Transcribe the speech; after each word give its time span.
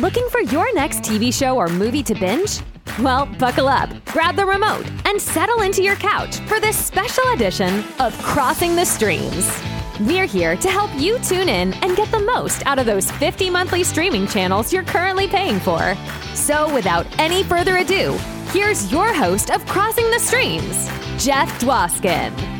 Looking 0.00 0.28
for 0.28 0.40
your 0.40 0.74
next 0.74 1.02
TV 1.02 1.32
show 1.32 1.56
or 1.56 1.68
movie 1.68 2.02
to 2.02 2.16
binge? 2.16 2.58
Well, 2.98 3.26
buckle 3.26 3.68
up, 3.68 3.90
grab 4.06 4.34
the 4.34 4.44
remote, 4.44 4.84
and 5.04 5.22
settle 5.22 5.60
into 5.60 5.84
your 5.84 5.94
couch 5.94 6.38
for 6.48 6.58
this 6.58 6.76
special 6.76 7.22
edition 7.32 7.84
of 8.00 8.20
Crossing 8.20 8.74
the 8.74 8.84
Streams. 8.84 9.48
We're 10.00 10.26
here 10.26 10.56
to 10.56 10.68
help 10.68 10.90
you 10.96 11.20
tune 11.20 11.48
in 11.48 11.74
and 11.74 11.96
get 11.96 12.10
the 12.10 12.18
most 12.18 12.66
out 12.66 12.80
of 12.80 12.86
those 12.86 13.08
50 13.12 13.50
monthly 13.50 13.84
streaming 13.84 14.26
channels 14.26 14.72
you're 14.72 14.82
currently 14.82 15.28
paying 15.28 15.60
for. 15.60 15.94
So, 16.34 16.74
without 16.74 17.06
any 17.20 17.44
further 17.44 17.76
ado, 17.76 18.18
here's 18.50 18.90
your 18.90 19.14
host 19.14 19.50
of 19.52 19.64
Crossing 19.66 20.10
the 20.10 20.18
Streams, 20.18 20.88
Jeff 21.24 21.60
Dwoskin. 21.60 22.53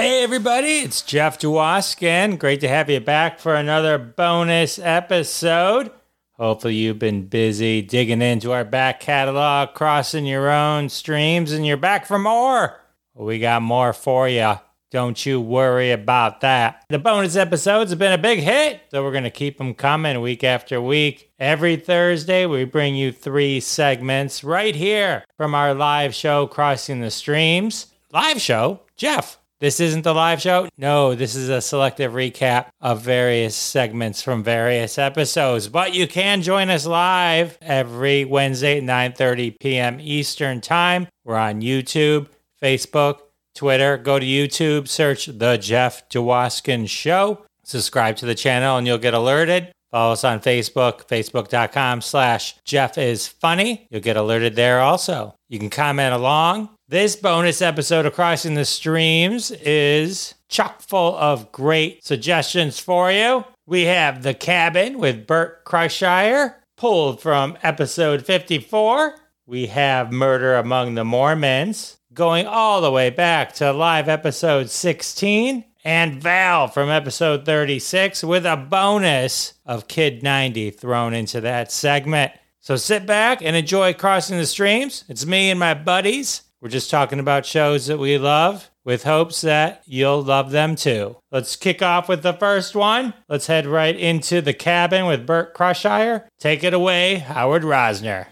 Hey, 0.00 0.22
everybody, 0.22 0.78
it's 0.78 1.02
Jeff 1.02 1.40
Dwoskin. 1.40 2.38
Great 2.38 2.60
to 2.60 2.68
have 2.68 2.88
you 2.88 3.00
back 3.00 3.40
for 3.40 3.56
another 3.56 3.98
bonus 3.98 4.78
episode. 4.78 5.90
Hopefully, 6.34 6.76
you've 6.76 7.00
been 7.00 7.26
busy 7.26 7.82
digging 7.82 8.22
into 8.22 8.52
our 8.52 8.64
back 8.64 9.00
catalog, 9.00 9.74
crossing 9.74 10.24
your 10.24 10.52
own 10.52 10.88
streams, 10.88 11.50
and 11.50 11.66
you're 11.66 11.76
back 11.76 12.06
for 12.06 12.16
more. 12.16 12.78
We 13.12 13.40
got 13.40 13.60
more 13.62 13.92
for 13.92 14.28
you. 14.28 14.60
Don't 14.92 15.26
you 15.26 15.40
worry 15.40 15.90
about 15.90 16.42
that. 16.42 16.84
The 16.90 17.00
bonus 17.00 17.34
episodes 17.34 17.90
have 17.90 17.98
been 17.98 18.12
a 18.12 18.22
big 18.22 18.38
hit, 18.38 18.82
so 18.92 19.02
we're 19.02 19.10
going 19.10 19.24
to 19.24 19.30
keep 19.30 19.58
them 19.58 19.74
coming 19.74 20.20
week 20.20 20.44
after 20.44 20.80
week. 20.80 21.32
Every 21.40 21.74
Thursday, 21.74 22.46
we 22.46 22.62
bring 22.62 22.94
you 22.94 23.10
three 23.10 23.58
segments 23.58 24.44
right 24.44 24.76
here 24.76 25.24
from 25.36 25.56
our 25.56 25.74
live 25.74 26.14
show, 26.14 26.46
Crossing 26.46 27.00
the 27.00 27.10
Streams. 27.10 27.88
Live 28.12 28.40
show? 28.40 28.82
Jeff, 28.96 29.37
this 29.60 29.80
isn't 29.80 30.02
the 30.02 30.14
live 30.14 30.40
show. 30.40 30.68
No, 30.78 31.14
this 31.14 31.34
is 31.34 31.48
a 31.48 31.60
selective 31.60 32.12
recap 32.12 32.66
of 32.80 33.02
various 33.02 33.56
segments 33.56 34.22
from 34.22 34.44
various 34.44 34.98
episodes. 34.98 35.68
But 35.68 35.94
you 35.94 36.06
can 36.06 36.42
join 36.42 36.70
us 36.70 36.86
live 36.86 37.58
every 37.60 38.24
Wednesday 38.24 38.78
at 38.78 38.84
9:30 38.84 39.56
p.m. 39.58 39.98
Eastern 40.00 40.60
Time. 40.60 41.08
We're 41.24 41.36
on 41.36 41.60
YouTube, 41.60 42.28
Facebook, 42.62 43.18
Twitter. 43.54 43.96
Go 43.96 44.18
to 44.18 44.26
YouTube, 44.26 44.86
search 44.86 45.26
the 45.26 45.56
Jeff 45.56 46.08
Dwoskin 46.08 46.88
Show. 46.88 47.44
Subscribe 47.64 48.16
to 48.16 48.26
the 48.26 48.34
channel 48.34 48.76
and 48.76 48.86
you'll 48.86 48.98
get 48.98 49.14
alerted. 49.14 49.72
Follow 49.90 50.12
us 50.12 50.22
on 50.22 50.40
Facebook, 50.40 51.08
facebook.com 51.08 52.02
slash 52.02 52.54
Jeff 52.64 52.96
is 52.98 53.26
funny. 53.26 53.86
You'll 53.90 54.02
get 54.02 54.16
alerted 54.16 54.54
there 54.54 54.80
also. 54.80 55.34
You 55.48 55.58
can 55.58 55.70
comment 55.70 56.14
along. 56.14 56.68
This 56.90 57.16
bonus 57.16 57.60
episode 57.60 58.06
of 58.06 58.14
Crossing 58.14 58.54
the 58.54 58.64
Streams 58.64 59.50
is 59.50 60.34
chock 60.48 60.80
full 60.80 61.14
of 61.18 61.52
great 61.52 62.02
suggestions 62.02 62.78
for 62.78 63.12
you. 63.12 63.44
We 63.66 63.82
have 63.84 64.22
The 64.22 64.32
Cabin 64.32 64.98
with 64.98 65.26
Bert 65.26 65.66
Kreischer, 65.66 66.54
pulled 66.78 67.20
from 67.20 67.58
episode 67.62 68.24
54. 68.24 69.16
We 69.44 69.66
have 69.66 70.10
Murder 70.10 70.54
Among 70.54 70.94
the 70.94 71.04
Mormons, 71.04 71.98
going 72.14 72.46
all 72.46 72.80
the 72.80 72.90
way 72.90 73.10
back 73.10 73.52
to 73.56 73.70
live 73.70 74.08
episode 74.08 74.70
16 74.70 75.64
and 75.84 76.22
Val 76.22 76.68
from 76.68 76.88
episode 76.88 77.44
36 77.44 78.24
with 78.24 78.46
a 78.46 78.56
bonus 78.56 79.52
of 79.66 79.88
Kid 79.88 80.22
90 80.22 80.70
thrown 80.70 81.12
into 81.12 81.42
that 81.42 81.70
segment. 81.70 82.32
So 82.60 82.76
sit 82.76 83.04
back 83.04 83.42
and 83.42 83.54
enjoy 83.54 83.92
Crossing 83.92 84.38
the 84.38 84.46
Streams. 84.46 85.04
It's 85.10 85.26
me 85.26 85.50
and 85.50 85.60
my 85.60 85.74
buddies. 85.74 86.44
We're 86.60 86.70
just 86.70 86.90
talking 86.90 87.20
about 87.20 87.46
shows 87.46 87.86
that 87.86 88.00
we 88.00 88.18
love 88.18 88.68
with 88.84 89.04
hopes 89.04 89.42
that 89.42 89.82
you'll 89.86 90.22
love 90.22 90.50
them 90.50 90.74
too. 90.74 91.16
Let's 91.30 91.54
kick 91.54 91.82
off 91.82 92.08
with 92.08 92.24
the 92.24 92.32
first 92.32 92.74
one. 92.74 93.14
Let's 93.28 93.46
head 93.46 93.64
right 93.64 93.94
into 93.94 94.40
the 94.40 94.52
cabin 94.52 95.06
with 95.06 95.24
Bert 95.24 95.54
Kreischer. 95.54 96.26
Take 96.40 96.64
it 96.64 96.74
away, 96.74 97.16
Howard 97.16 97.62
Rosner. 97.62 98.26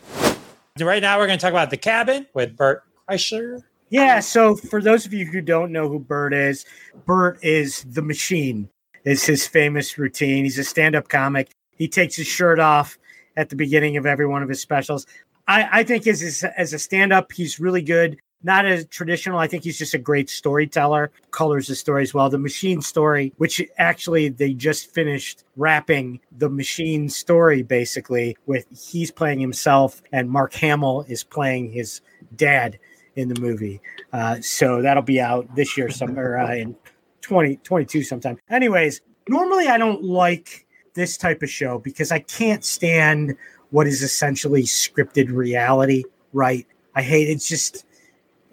Right 0.81 1.01
now, 1.01 1.19
we're 1.19 1.29
going 1.29 1.39
to 1.39 1.43
talk 1.43 1.53
about 1.53 1.71
the 1.71 1.77
cabin 1.77 2.27
with 2.35 2.57
Bert 2.57 2.83
Kreischer. 3.09 3.63
Yeah, 3.91 4.19
so 4.19 4.57
for 4.57 4.83
those 4.83 5.07
of 5.07 5.13
you 5.13 5.25
who 5.25 5.41
don't 5.41 5.71
know 5.71 5.89
who 5.89 6.01
Bert 6.01 6.35
is, 6.35 6.65
Bert 7.05 7.39
is 7.45 7.85
the 7.85 8.03
machine, 8.03 8.69
is 9.05 9.25
his 9.25 9.47
famous 9.47 9.97
routine. 9.97 10.43
He's 10.43 10.59
a 10.59 10.65
stand-up 10.65 11.09
comic. 11.09 11.53
He 11.77 11.87
takes 11.87 12.17
his 12.17 12.27
shirt 12.27 12.59
off 12.59 12.99
at 13.37 13.51
the 13.51 13.57
beginning 13.57 13.97
of 13.97 14.05
every 14.05 14.27
one 14.27 14.43
of 14.43 14.49
his 14.49 14.61
specials. 14.61 15.07
I, 15.47 15.69
I 15.81 15.85
think 15.85 16.09
as, 16.09 16.45
as 16.57 16.73
a 16.73 16.79
stand-up, 16.81 17.31
he's 17.31 17.61
really 17.61 17.83
good. 17.83 18.19
Not 18.43 18.67
as 18.67 18.87
traditional. 18.87 19.39
I 19.39 19.47
think 19.47 19.65
he's 19.65 19.79
just 19.79 19.95
a 19.95 19.99
great 19.99 20.29
storyteller. 20.31 21.11
Colors 21.31 21.69
the 21.69 21.75
story 21.75 22.03
as 22.03 22.15
well. 22.15 22.29
The 22.31 22.39
machine 22.39 22.81
story, 22.81 23.33
which 23.39 23.63
actually 23.79 24.29
they 24.29 24.53
just 24.53 24.93
finished 24.93 25.45
wrapping 25.57 26.21
the 26.37 26.49
machine 26.49 27.09
story 27.09 27.63
basically 27.63 28.37
with 28.47 28.67
he's 28.89 29.11
playing 29.11 29.41
himself 29.41 30.03
and 30.13 30.31
Mark 30.31 30.53
Hamill 30.55 31.05
is 31.09 31.25
playing 31.25 31.73
his 31.73 32.03
dad 32.37 32.79
in 33.17 33.29
the 33.29 33.41
movie. 33.41 33.81
Uh, 34.13 34.41
so 34.41 34.83
that'll 34.83 35.03
be 35.03 35.21
out 35.21 35.57
this 35.57 35.77
year 35.77 35.91
somewhere 35.91 36.39
uh, 36.39 36.55
in 36.55 36.75
2022 37.23 38.03
sometime. 38.03 38.39
Anyways, 38.51 39.01
normally 39.29 39.69
I 39.69 39.79
don't 39.79 40.05
like 40.05 40.67
this 40.95 41.17
type 41.17 41.43
of 41.43 41.51
show 41.51 41.79
because 41.79 42.13
I 42.13 42.21
can't 42.21 42.65
stand 42.65 43.37
what 43.71 43.87
is 43.87 44.03
essentially 44.03 44.63
scripted 44.63 45.31
reality, 45.31 46.05
right? 46.33 46.67
I 46.95 47.03
hate 47.03 47.29
it's 47.29 47.49
just 47.49 47.86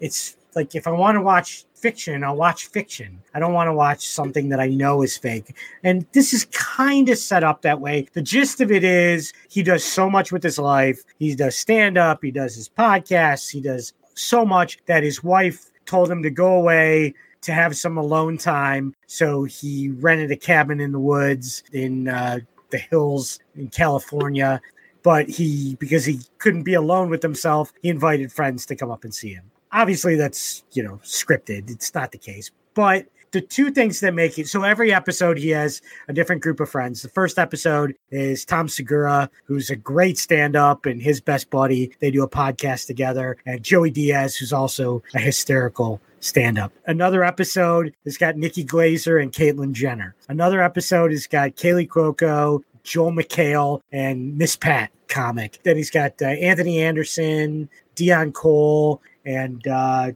it's 0.04 0.36
like 0.54 0.74
if 0.74 0.86
I 0.86 0.90
want 0.90 1.16
to 1.16 1.22
watch 1.22 1.64
fiction, 1.74 2.22
I'll 2.22 2.36
watch 2.36 2.66
fiction. 2.66 3.20
I 3.34 3.40
don't 3.40 3.54
want 3.54 3.68
to 3.68 3.72
watch 3.72 4.06
something 4.06 4.50
that 4.50 4.60
I 4.60 4.68
know 4.68 5.02
is 5.02 5.16
fake. 5.16 5.56
And 5.82 6.06
this 6.12 6.34
is 6.34 6.44
kind 6.52 7.08
of 7.08 7.16
set 7.16 7.42
up 7.42 7.62
that 7.62 7.80
way. 7.80 8.06
The 8.12 8.20
gist 8.20 8.60
of 8.60 8.70
it 8.70 8.84
is 8.84 9.32
he 9.48 9.62
does 9.62 9.82
so 9.82 10.10
much 10.10 10.30
with 10.30 10.42
his 10.42 10.58
life. 10.58 11.02
He 11.18 11.34
does 11.34 11.56
stand 11.56 11.96
up, 11.96 12.22
he 12.22 12.30
does 12.30 12.54
his 12.54 12.68
podcasts, 12.68 13.50
he 13.50 13.62
does 13.62 13.94
so 14.14 14.44
much 14.44 14.78
that 14.86 15.02
his 15.02 15.24
wife 15.24 15.70
told 15.86 16.10
him 16.10 16.22
to 16.22 16.30
go 16.30 16.54
away 16.54 17.14
to 17.40 17.52
have 17.52 17.74
some 17.74 17.96
alone 17.96 18.36
time. 18.36 18.94
So 19.06 19.44
he 19.44 19.88
rented 19.88 20.30
a 20.30 20.36
cabin 20.36 20.80
in 20.80 20.92
the 20.92 21.00
woods 21.00 21.62
in 21.72 22.08
uh, 22.08 22.40
the 22.70 22.78
hills 22.78 23.40
in 23.56 23.68
California. 23.68 24.60
But 25.02 25.28
he, 25.28 25.76
because 25.76 26.04
he 26.04 26.20
couldn't 26.38 26.62
be 26.62 26.74
alone 26.74 27.10
with 27.10 27.22
himself, 27.22 27.72
he 27.82 27.88
invited 27.88 28.32
friends 28.32 28.64
to 28.66 28.76
come 28.76 28.90
up 28.90 29.04
and 29.04 29.14
see 29.14 29.32
him. 29.34 29.50
Obviously, 29.74 30.14
that's, 30.16 30.64
you 30.72 30.82
know, 30.82 31.00
scripted. 31.04 31.70
It's 31.70 31.94
not 31.94 32.12
the 32.12 32.18
case. 32.18 32.50
But 32.74 33.06
the 33.34 33.40
two 33.40 33.72
things 33.72 33.98
that 33.98 34.14
make 34.14 34.38
it 34.38 34.46
so 34.46 34.62
every 34.62 34.94
episode 34.94 35.36
he 35.36 35.50
has 35.50 35.82
a 36.08 36.12
different 36.12 36.40
group 36.40 36.60
of 36.60 36.70
friends. 36.70 37.02
The 37.02 37.08
first 37.08 37.36
episode 37.36 37.96
is 38.12 38.44
Tom 38.44 38.68
Segura, 38.68 39.28
who's 39.44 39.70
a 39.70 39.76
great 39.76 40.18
stand 40.18 40.54
up 40.54 40.86
and 40.86 41.02
his 41.02 41.20
best 41.20 41.50
buddy. 41.50 41.90
They 41.98 42.12
do 42.12 42.22
a 42.22 42.28
podcast 42.28 42.86
together, 42.86 43.36
and 43.44 43.60
Joey 43.62 43.90
Diaz, 43.90 44.36
who's 44.36 44.52
also 44.52 45.02
a 45.14 45.18
hysterical 45.18 46.00
stand 46.20 46.58
up. 46.58 46.72
Another 46.86 47.24
episode 47.24 47.92
has 48.04 48.16
got 48.16 48.36
Nikki 48.36 48.64
Glazer 48.64 49.20
and 49.20 49.32
Caitlyn 49.32 49.72
Jenner. 49.72 50.14
Another 50.28 50.62
episode 50.62 51.10
has 51.10 51.26
got 51.26 51.56
Kaley 51.56 51.88
Cuoco, 51.88 52.62
Joel 52.84 53.10
McHale, 53.10 53.80
and 53.90 54.38
Miss 54.38 54.54
Pat 54.54 54.92
comic. 55.08 55.58
Then 55.64 55.76
he's 55.76 55.90
got 55.90 56.20
uh, 56.22 56.26
Anthony 56.26 56.80
Anderson, 56.80 57.68
Deon 57.94 58.32
Cole, 58.32 59.00
and 59.24 59.66
uh, 59.68 60.12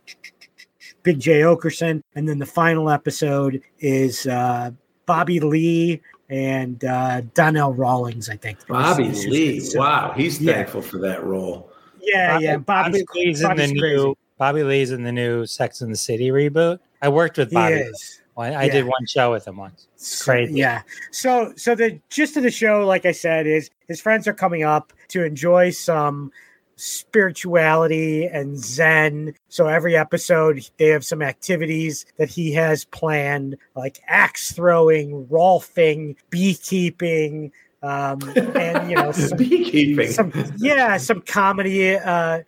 Big 1.03 1.21
Jay 1.21 1.41
Oakerson. 1.41 2.03
And 2.15 2.29
then 2.29 2.39
the 2.39 2.47
final 2.47 2.91
episode 2.91 3.63
is 3.79 4.27
uh, 4.27 4.71
Bobby 5.07 5.41
Lee 5.41 6.01
and 6.29 6.85
uh, 6.85 7.23
Donnell 7.35 7.73
Rawlings, 7.73 8.29
I 8.29 8.37
think. 8.37 8.67
Bobby 8.67 9.09
Lee. 9.09 9.63
Wow. 9.75 10.13
He's 10.17 10.41
yeah. 10.41 10.55
thankful 10.55 10.83
for 10.83 10.99
that 10.99 11.25
role. 11.25 11.71
Yeah, 12.01 12.35
Bobby, 12.35 12.45
yeah. 12.45 12.57
Bobby's, 12.59 13.05
Bobby 13.05 13.21
Lee's 13.27 13.43
Bobby's 13.43 13.71
in 13.71 13.75
the 13.75 13.81
crazy. 13.81 13.97
new 13.97 14.15
Bobby 14.39 14.63
Lee's 14.63 14.91
in 14.93 15.03
the 15.03 15.13
new 15.13 15.47
Sex 15.47 15.81
and 15.81 15.93
the 15.93 15.97
City 15.97 16.29
reboot. 16.29 16.79
I 17.03 17.09
worked 17.09 17.39
with 17.39 17.51
Bobby. 17.53 17.75
He 17.77 17.81
is. 17.81 18.21
I, 18.37 18.53
I 18.55 18.65
Yeah. 18.65 18.73
did 18.73 18.85
one 18.85 19.07
show 19.07 19.33
with 19.33 19.49
him 19.49 19.57
once. 19.57 19.89
So, 19.97 20.27
Crazy. 20.33 20.55
yeah. 20.55 20.83
So 21.11 21.53
so 21.57 21.75
the 21.75 21.99
gist 22.09 22.37
of 22.37 22.45
the 22.45 22.51
show, 22.53 22.87
like 22.87 23.05
I 23.05 23.11
said, 23.13 23.49
is 23.49 23.69
his 23.89 24.01
friends 24.01 24.29
are 24.29 24.33
coming 24.33 24.63
up 24.63 24.93
to 25.09 25.25
enjoy 25.25 25.71
some 25.71 26.31
spirituality 26.79 28.25
and 28.27 28.57
zen. 28.57 29.35
So 29.49 29.67
every 29.67 29.97
episode 29.97 30.69
they 30.79 30.87
have 30.87 31.05
some 31.05 31.23
activities 31.23 32.07
that 32.17 32.29
he 32.29 32.53
has 32.53 32.85
planned, 32.85 33.57
like 33.75 34.01
axe 34.07 34.53
throwing, 34.53 35.27
rolfing, 35.27 36.17
beekeeping, 36.31 37.53
um, 37.83 38.21
and 38.55 38.91
you 38.91 38.97
know 38.97 39.13
some, 39.13 39.39
Beekeeping. 39.39 40.11
some 40.11 40.33
yeah, 40.57 40.97
some 40.97 41.21
comedy 41.23 41.97
uh 41.97 42.43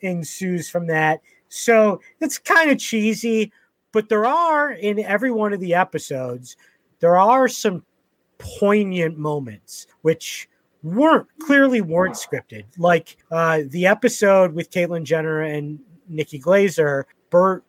ensues 0.00 0.68
from 0.68 0.86
that. 0.86 1.20
So 1.48 2.00
it's 2.20 2.38
kind 2.38 2.70
of 2.70 2.78
cheesy, 2.78 3.52
but 3.92 4.08
there 4.08 4.26
are 4.26 4.72
in 4.72 4.98
every 5.00 5.30
one 5.30 5.52
of 5.52 5.60
the 5.60 5.74
episodes, 5.74 6.56
there 7.00 7.16
are 7.16 7.48
some 7.48 7.84
poignant 8.38 9.18
moments 9.18 9.86
which 10.02 10.48
weren't 10.82 11.26
clearly 11.40 11.80
weren't 11.80 12.14
scripted. 12.14 12.64
Like 12.78 13.16
uh, 13.30 13.60
the 13.68 13.86
episode 13.86 14.54
with 14.54 14.70
Caitlyn 14.70 15.04
Jenner 15.04 15.42
and 15.42 15.78
Nikki 16.08 16.40
Glazer, 16.40 17.04
Bert 17.30 17.64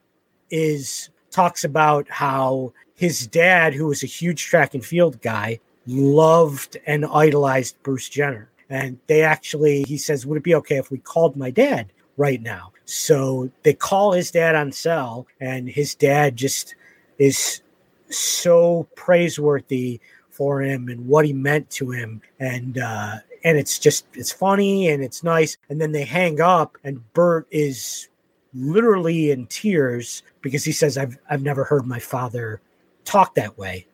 is 0.49 1.09
talks 1.31 1.63
about 1.63 2.09
how 2.09 2.73
his 2.95 3.27
dad, 3.27 3.73
who 3.73 3.87
was 3.87 4.03
a 4.03 4.07
huge 4.07 4.45
track 4.45 4.73
and 4.73 4.85
field 4.85 5.21
guy, 5.21 5.59
loved 5.85 6.77
and 6.85 7.05
idolized 7.05 7.81
Bruce 7.83 8.09
Jenner. 8.09 8.49
And 8.69 8.97
they 9.07 9.23
actually, 9.23 9.83
he 9.83 9.97
says, 9.97 10.25
would 10.25 10.37
it 10.37 10.43
be 10.43 10.55
okay 10.55 10.77
if 10.77 10.89
we 10.89 10.97
called 10.99 11.35
my 11.35 11.51
dad 11.51 11.91
right 12.17 12.41
now? 12.41 12.71
So 12.85 13.51
they 13.63 13.73
call 13.73 14.11
his 14.11 14.31
dad 14.31 14.55
on 14.55 14.71
cell, 14.71 15.27
and 15.39 15.69
his 15.69 15.95
dad 15.95 16.35
just 16.35 16.75
is 17.17 17.61
so 18.09 18.87
praiseworthy 18.95 19.99
for 20.33 20.61
him 20.61 20.89
and 20.89 21.07
what 21.07 21.25
he 21.25 21.33
meant 21.33 21.69
to 21.71 21.91
him. 21.91 22.21
And, 22.39 22.77
uh, 22.77 23.17
and 23.43 23.57
it's 23.57 23.77
just, 23.77 24.05
it's 24.13 24.31
funny 24.31 24.89
and 24.89 25.03
it's 25.03 25.23
nice. 25.23 25.57
And 25.69 25.79
then 25.79 25.91
they 25.91 26.03
hang 26.03 26.41
up, 26.41 26.77
and 26.83 27.01
bert 27.13 27.47
is 27.51 28.09
literally 28.53 29.31
in 29.31 29.47
tears 29.47 30.23
because 30.41 30.63
he 30.63 30.71
says, 30.71 30.97
I've, 30.97 31.17
I've 31.29 31.43
never 31.43 31.63
heard 31.63 31.85
my 31.85 31.99
father 31.99 32.61
talk 33.05 33.35
that 33.35 33.57
way 33.57 33.85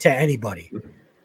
to 0.00 0.10
anybody. 0.10 0.70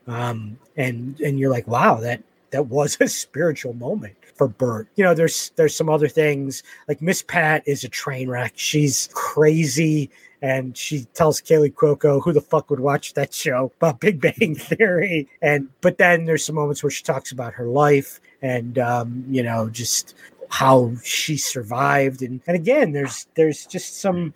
Um, 0.07 0.57
and, 0.77 1.19
and 1.21 1.39
you're 1.39 1.51
like, 1.51 1.67
wow, 1.67 1.95
that, 1.95 2.23
that 2.51 2.67
was 2.67 2.97
a 2.99 3.07
spiritual 3.07 3.73
moment 3.73 4.15
for 4.37 4.47
Bert. 4.47 4.87
You 4.95 5.03
know, 5.03 5.13
there's 5.13 5.51
there's 5.55 5.75
some 5.75 5.89
other 5.89 6.07
things 6.07 6.63
like 6.87 7.01
Miss 7.01 7.23
Pat 7.23 7.63
is 7.65 7.83
a 7.83 7.89
train 7.89 8.29
wreck. 8.29 8.53
She's 8.55 9.09
crazy 9.13 10.09
and 10.41 10.77
she 10.77 11.05
tells 11.13 11.41
Kaley 11.41 11.73
Cuoco 11.73 12.21
who 12.23 12.31
the 12.31 12.41
fuck 12.41 12.69
would 12.69 12.79
watch 12.79 13.13
that 13.13 13.33
show 13.33 13.71
about 13.77 13.99
Big 13.99 14.21
Bang 14.21 14.55
Theory. 14.55 15.27
And 15.41 15.69
but 15.81 15.97
then 15.97 16.25
there's 16.25 16.45
some 16.45 16.55
moments 16.55 16.83
where 16.83 16.91
she 16.91 17.03
talks 17.03 17.31
about 17.31 17.53
her 17.53 17.67
life 17.67 18.19
and 18.41 18.77
um, 18.77 19.25
you 19.27 19.43
know, 19.43 19.69
just 19.69 20.15
how 20.49 20.93
she 21.03 21.37
survived. 21.37 22.21
And 22.21 22.41
and 22.47 22.55
again 22.55 22.91
there's 22.91 23.27
there's 23.35 23.65
just 23.65 23.99
some 23.99 24.33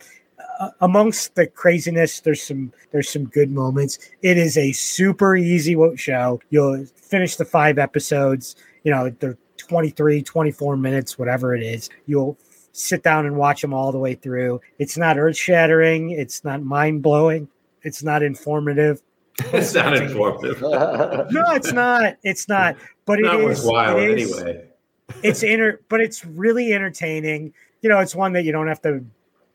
uh, 0.60 0.70
amongst 0.80 1.34
the 1.36 1.46
craziness 1.46 2.20
there's 2.20 2.42
some 2.42 2.72
there's 2.90 3.08
some 3.08 3.26
good 3.26 3.50
moments. 3.50 3.98
It 4.22 4.36
is 4.38 4.56
a 4.56 4.72
super 4.72 5.36
easy 5.36 5.76
show. 5.96 6.40
You'll 6.50 6.84
finish 6.86 7.36
the 7.36 7.44
five 7.44 7.78
episodes 7.78 8.56
you 8.84 8.90
know 8.90 9.10
they're 9.20 9.38
23 9.58 10.22
24 10.22 10.76
minutes 10.76 11.18
whatever 11.18 11.54
it 11.54 11.62
is. 11.62 11.88
You'll 12.06 12.36
sit 12.72 13.02
down 13.02 13.26
and 13.26 13.36
watch 13.36 13.60
them 13.60 13.72
all 13.74 13.92
the 13.92 13.98
way 13.98 14.14
through. 14.14 14.60
It's 14.78 14.96
not 14.96 15.18
earth 15.18 15.36
shattering 15.36 16.10
it's 16.10 16.44
not 16.44 16.62
mind 16.62 17.02
blowing 17.02 17.48
it's 17.82 18.02
not 18.02 18.22
informative. 18.22 19.02
It's 19.52 19.74
not 19.74 19.96
informative. 19.96 20.60
No 21.32 21.52
it's 21.54 21.72
not. 21.72 22.16
It's 22.22 22.48
not. 22.48 22.76
But 23.06 23.18
it 23.18 23.22
not 23.22 23.40
is 23.40 23.64
worthwhile 23.64 23.98
it 23.98 24.18
is- 24.18 24.38
anyway. 24.38 24.64
it's 25.22 25.42
inter 25.42 25.80
but 25.88 26.00
it's 26.00 26.24
really 26.24 26.72
entertaining. 26.72 27.52
You 27.82 27.90
know 27.90 27.98
it's 28.00 28.14
one 28.14 28.32
that 28.34 28.44
you 28.44 28.52
don't 28.52 28.68
have 28.68 28.82
to 28.82 29.04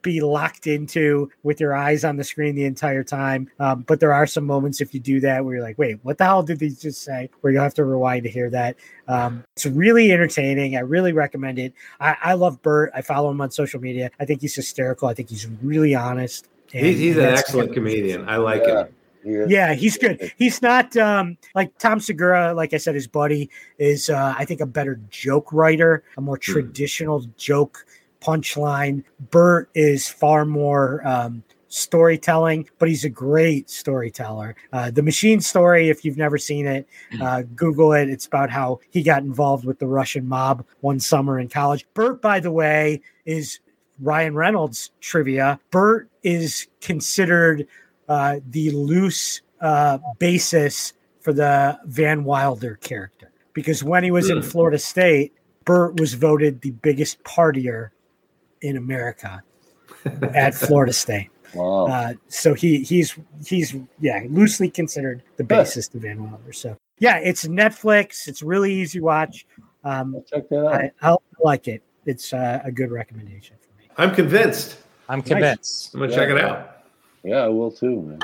be 0.08 0.22
locked 0.22 0.68
into 0.68 1.30
with 1.44 1.60
your 1.60 1.76
eyes 1.76 2.04
on 2.06 2.16
the 2.16 2.24
screen 2.24 2.56
the 2.56 2.64
entire 2.66 3.04
time. 3.04 3.50
Um, 3.60 3.82
but 3.88 4.00
there 4.00 4.14
are 4.14 4.26
some 4.26 4.46
moments 4.46 4.82
if 4.82 4.94
you 4.94 5.00
do 5.00 5.20
that 5.20 5.44
where 5.44 5.56
you're 5.56 5.64
like 5.64 5.78
wait 5.78 6.00
what 6.04 6.18
the 6.18 6.24
hell 6.24 6.42
did 6.44 6.60
they 6.60 6.70
just 6.70 7.04
say? 7.04 7.30
Where 7.42 7.52
you 7.52 7.60
have 7.60 7.74
to 7.76 7.86
rewind 7.86 8.24
to 8.24 8.30
hear 8.30 8.50
that. 8.52 8.78
Um, 9.08 9.44
it's 9.56 9.66
really 9.66 10.12
entertaining. 10.12 10.76
I 10.78 10.80
really 10.80 11.12
recommend 11.14 11.60
it. 11.60 11.74
I, 12.00 12.16
I 12.24 12.34
love 12.34 12.62
bert. 12.62 12.92
I 12.96 13.02
follow 13.02 13.30
him 13.32 13.42
on 13.42 13.52
social 13.52 13.80
media. 13.82 14.10
I 14.20 14.26
think 14.26 14.42
he's 14.42 14.56
hysterical. 14.56 15.08
I 15.08 15.14
think 15.14 15.30
he's 15.30 15.48
really 15.62 15.94
honest. 15.96 16.48
And- 16.74 16.86
he's, 16.86 17.00
he's 17.00 17.16
and 17.16 17.20
an 17.20 17.24
that's- 17.26 17.40
excellent 17.42 17.74
comedian. 17.74 18.28
I 18.30 18.38
like 18.38 18.64
Yeah. 18.66 18.86
him. 18.86 18.94
Yeah, 19.50 19.74
he's 19.74 19.98
good. 19.98 20.32
He's 20.38 20.62
not 20.62 20.96
um, 20.96 21.38
like 21.54 21.78
Tom 21.80 22.00
Segura. 22.00 22.54
Like 22.54 22.74
I 22.74 22.78
said, 22.78 22.96
his 22.96 23.08
buddy 23.08 23.50
is, 23.78 24.10
uh, 24.10 24.34
I 24.38 24.46
think, 24.46 24.62
a 24.62 24.66
better 24.66 25.02
joke 25.10 25.52
writer, 25.52 26.04
a 26.16 26.22
more 26.22 26.38
traditional 26.38 27.26
joke 27.36 27.86
punchline. 28.22 29.04
Bert 29.32 29.70
is 29.74 30.08
far 30.08 30.46
more 30.46 31.06
um, 31.08 31.44
storytelling, 31.68 32.70
but 32.80 32.90
he's 32.90 33.04
a 33.04 33.10
great 33.10 33.70
storyteller. 33.70 34.56
Uh, 34.72 34.92
the 34.92 35.04
Machine 35.04 35.42
story, 35.42 35.90
if 35.90 36.06
you've 36.06 36.18
never 36.18 36.38
seen 36.38 36.66
it, 36.66 36.88
uh, 37.22 37.44
Google 37.56 37.94
it. 37.94 38.10
It's 38.10 38.26
about 38.26 38.50
how 38.50 38.80
he 38.90 39.04
got 39.04 39.24
involved 39.24 39.66
with 39.66 39.80
the 39.80 39.88
Russian 39.88 40.28
mob 40.28 40.66
one 40.82 41.00
summer 41.00 41.40
in 41.40 41.50
college. 41.50 41.86
Bert, 41.94 42.22
by 42.22 42.40
the 42.40 42.52
way, 42.52 43.02
is 43.26 43.60
Ryan 44.00 44.36
Reynolds 44.36 44.92
trivia. 45.02 45.60
Bert 45.72 46.10
is 46.24 46.68
considered 46.82 47.68
uh, 48.08 48.40
the 48.50 48.72
loose 48.72 49.42
uh, 49.60 49.98
basis 50.20 50.94
for 51.22 51.34
the 51.34 51.78
Van 51.86 52.24
Wilder 52.24 52.76
character 52.76 53.32
because 53.54 53.84
when 53.84 54.04
he 54.04 54.12
was 54.12 54.30
in 54.30 54.42
Florida 54.42 54.78
State, 54.78 55.34
Bert 55.66 56.00
was 56.00 56.14
voted 56.14 56.62
the 56.62 56.72
biggest 56.72 57.22
partier 57.24 57.90
in 58.68 58.78
America 58.78 59.42
at 60.36 60.54
Florida 60.54 60.94
State. 60.94 61.30
Wow. 61.56 61.88
Uh, 61.88 62.14
so 62.28 62.54
he 62.54 62.84
he's 62.84 63.18
he's 63.46 63.76
yeah 64.00 64.24
loosely 64.30 64.70
considered 64.70 65.24
the 65.38 65.44
basis 65.44 65.88
of 65.96 66.02
Van 66.02 66.22
Wilder. 66.30 66.52
So 66.54 66.76
yeah, 67.00 67.18
it's 67.18 67.46
Netflix. 67.48 68.28
It's 68.28 68.42
really 68.44 68.74
easy 68.74 69.00
to 69.00 69.06
watch. 69.06 69.46
Um, 69.84 70.22
Check 70.30 70.50
that 70.50 70.66
out. 70.66 70.74
I, 71.02 71.12
I 71.12 71.16
like 71.44 71.68
it. 71.68 71.82
It's 72.06 72.34
uh, 72.34 72.62
a 72.64 72.72
good 72.72 72.92
recommendation 72.92 73.56
for 73.62 73.82
me. 73.82 73.90
i'm 73.98 74.14
convinced 74.16 74.78
I'm 75.10 75.22
convinced. 75.22 75.94
i'm 75.94 76.00
gonna 76.02 76.12
Yeah. 76.12 76.18
check 76.18 76.30
it 76.30 76.38
out 76.44 76.74
yeah, 77.24 77.38
I 77.44 77.48
will 77.50 77.72
too, 77.72 78.02
man. 78.02 78.20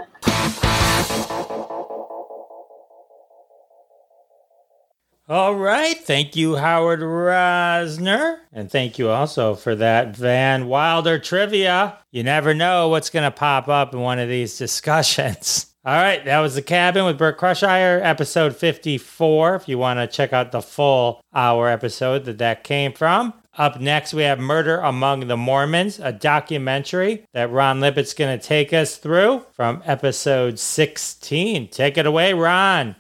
All 5.30 5.56
right. 5.56 5.98
Thank 5.98 6.36
you, 6.36 6.58
Howard 6.58 7.00
Rosner. 7.00 8.40
And 8.52 8.70
thank 8.70 9.00
you 9.00 9.10
also 9.10 9.56
for 9.56 9.74
that 9.76 10.18
Van 10.18 10.68
Wilder 10.68 11.18
trivia. 11.18 11.98
You 12.12 12.24
never 12.24 12.54
know 12.54 12.90
what's 12.90 13.10
going 13.10 13.24
to 13.24 13.32
pop 13.32 13.70
up 13.70 13.94
in 13.94 14.02
one 14.02 14.20
of 14.20 14.28
these 14.28 14.58
discussions. 14.58 15.74
All 15.86 15.96
right. 15.96 16.24
That 16.26 16.40
was 16.40 16.56
The 16.56 16.62
Cabin 16.62 17.06
with 17.06 17.18
Bert 17.18 17.40
Kreischer, 17.40 18.02
episode 18.04 18.56
54. 18.56 19.56
If 19.56 19.70
you 19.70 19.78
want 19.78 20.00
to 20.00 20.08
check 20.08 20.34
out 20.34 20.52
the 20.52 20.62
full 20.62 21.22
hour 21.34 21.70
episode 21.70 22.26
that 22.26 22.38
that 22.40 22.66
came 22.66 22.92
from. 22.92 23.34
Up 23.56 23.80
next, 23.80 24.14
we 24.14 24.24
have 24.24 24.40
Murder 24.40 24.80
Among 24.80 25.28
the 25.28 25.38
Mormons, 25.38 26.00
a 26.00 26.12
documentary 26.12 27.26
that 27.34 27.52
Ron 27.52 27.80
Lippett's 27.80 28.16
going 28.16 28.38
to 28.38 28.44
take 28.44 28.74
us 28.74 28.98
through 28.98 29.46
from 29.52 29.84
episode 29.86 30.58
16. 30.58 31.68
Take 31.68 31.98
it 31.98 32.08
away, 32.08 32.34
Ron. 32.34 32.96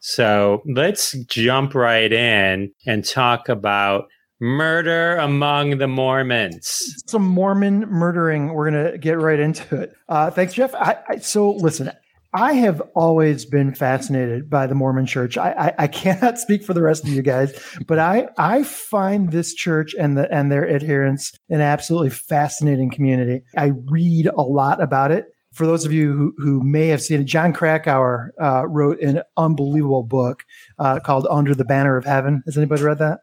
So 0.00 0.62
let's 0.66 1.12
jump 1.26 1.74
right 1.74 2.12
in 2.12 2.72
and 2.86 3.04
talk 3.04 3.48
about 3.48 4.06
murder 4.40 5.16
among 5.16 5.78
the 5.78 5.86
Mormons. 5.86 6.94
some 7.06 7.26
Mormon 7.26 7.80
murdering. 7.80 8.54
We're 8.54 8.70
gonna 8.70 8.98
get 8.98 9.20
right 9.20 9.38
into 9.38 9.76
it. 9.82 9.92
Uh, 10.08 10.30
thanks, 10.30 10.54
Jeff. 10.54 10.74
I, 10.74 10.96
I, 11.08 11.16
so 11.18 11.52
listen, 11.52 11.92
I 12.32 12.54
have 12.54 12.80
always 12.94 13.44
been 13.44 13.74
fascinated 13.74 14.48
by 14.48 14.66
the 14.66 14.74
Mormon 14.74 15.04
Church. 15.04 15.36
I, 15.36 15.52
I, 15.52 15.74
I 15.84 15.86
cannot 15.88 16.38
speak 16.38 16.64
for 16.64 16.74
the 16.74 16.82
rest 16.82 17.04
of 17.04 17.10
you 17.10 17.22
guys, 17.22 17.52
but 17.86 17.98
I 17.98 18.28
I 18.38 18.62
find 18.62 19.30
this 19.30 19.52
church 19.52 19.94
and 19.98 20.16
the 20.16 20.32
and 20.32 20.50
their 20.50 20.68
adherents 20.68 21.38
an 21.50 21.60
absolutely 21.60 22.10
fascinating 22.10 22.90
community. 22.90 23.42
I 23.56 23.72
read 23.90 24.26
a 24.26 24.42
lot 24.42 24.82
about 24.82 25.10
it. 25.10 25.26
For 25.60 25.66
those 25.66 25.84
of 25.84 25.92
you 25.92 26.14
who, 26.14 26.34
who 26.38 26.62
may 26.62 26.86
have 26.86 27.02
seen 27.02 27.20
it, 27.20 27.24
Jon 27.24 27.52
Krakauer 27.52 28.32
uh, 28.40 28.66
wrote 28.66 28.98
an 29.02 29.20
unbelievable 29.36 30.02
book 30.02 30.46
uh, 30.78 31.00
called 31.00 31.26
Under 31.30 31.54
the 31.54 31.66
Banner 31.66 31.98
of 31.98 32.06
Heaven. 32.06 32.42
Has 32.46 32.56
anybody 32.56 32.82
read 32.82 32.96
that? 32.96 33.18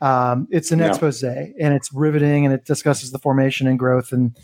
Um, 0.00 0.48
it's 0.50 0.72
an 0.72 0.78
No. 0.78 0.86
expose 0.86 1.22
and 1.22 1.74
it's 1.74 1.92
riveting 1.92 2.46
and 2.46 2.54
it 2.54 2.64
discusses 2.64 3.10
the 3.10 3.18
formation 3.18 3.66
and 3.66 3.78
growth 3.78 4.12
and 4.12 4.34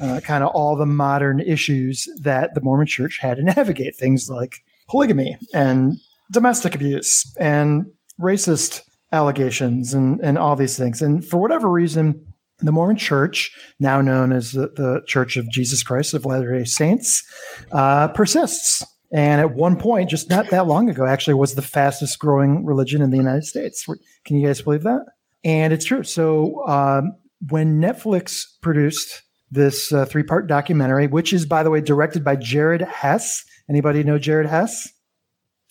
uh, 0.00 0.20
kind 0.22 0.44
of 0.44 0.50
all 0.50 0.76
the 0.76 0.86
modern 0.86 1.40
issues 1.40 2.06
that 2.20 2.54
the 2.54 2.60
Mormon 2.60 2.86
church 2.86 3.18
had 3.18 3.38
to 3.38 3.42
navigate 3.56 3.96
things 3.96 4.30
like 4.30 4.62
polygamy 4.88 5.36
and 5.52 5.96
domestic 6.30 6.76
abuse 6.76 7.34
and 7.40 7.84
racist 8.20 8.82
allegations 9.10 9.92
and, 9.92 10.20
and 10.20 10.38
all 10.38 10.54
these 10.54 10.78
things. 10.78 11.02
And 11.02 11.26
for 11.26 11.38
whatever 11.38 11.68
reason, 11.68 12.29
the 12.62 12.72
Mormon 12.72 12.96
church, 12.96 13.52
now 13.78 14.00
known 14.00 14.32
as 14.32 14.52
the, 14.52 14.68
the 14.68 15.02
Church 15.06 15.36
of 15.36 15.48
Jesus 15.50 15.82
Christ 15.82 16.14
of 16.14 16.26
Latter 16.26 16.56
day 16.56 16.64
Saints, 16.64 17.24
uh, 17.72 18.08
persists. 18.08 18.84
And 19.12 19.40
at 19.40 19.54
one 19.54 19.76
point, 19.76 20.08
just 20.08 20.30
not 20.30 20.50
that 20.50 20.66
long 20.66 20.88
ago, 20.88 21.04
actually 21.04 21.34
was 21.34 21.54
the 21.54 21.62
fastest 21.62 22.18
growing 22.18 22.64
religion 22.64 23.02
in 23.02 23.10
the 23.10 23.16
United 23.16 23.44
States. 23.44 23.84
Can 24.24 24.36
you 24.36 24.46
guys 24.46 24.62
believe 24.62 24.84
that? 24.84 25.04
And 25.42 25.72
it's 25.72 25.84
true. 25.84 26.04
So 26.04 26.64
um, 26.68 27.16
when 27.48 27.80
Netflix 27.80 28.44
produced 28.60 29.22
this 29.50 29.92
uh, 29.92 30.04
three 30.04 30.22
part 30.22 30.46
documentary, 30.46 31.06
which 31.06 31.32
is, 31.32 31.44
by 31.44 31.62
the 31.62 31.70
way, 31.70 31.80
directed 31.80 32.24
by 32.24 32.36
Jared 32.36 32.82
Hess. 32.82 33.44
Anybody 33.68 34.02
know 34.02 34.18
Jared 34.18 34.46
Hess? 34.46 34.88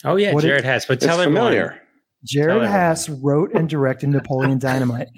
Oh, 0.03 0.15
yeah, 0.15 0.33
What 0.33 0.43
Jared 0.43 0.63
Hess. 0.63 0.85
But 0.85 0.99
tell 1.01 1.19
everyone. 1.19 1.35
familiar. 1.35 1.81
Jared 2.23 2.57
everyone. 2.57 2.71
Hess 2.71 3.09
wrote 3.09 3.53
and 3.53 3.69
directed 3.69 4.09
Napoleon 4.09 4.59
Dynamite. 4.59 5.09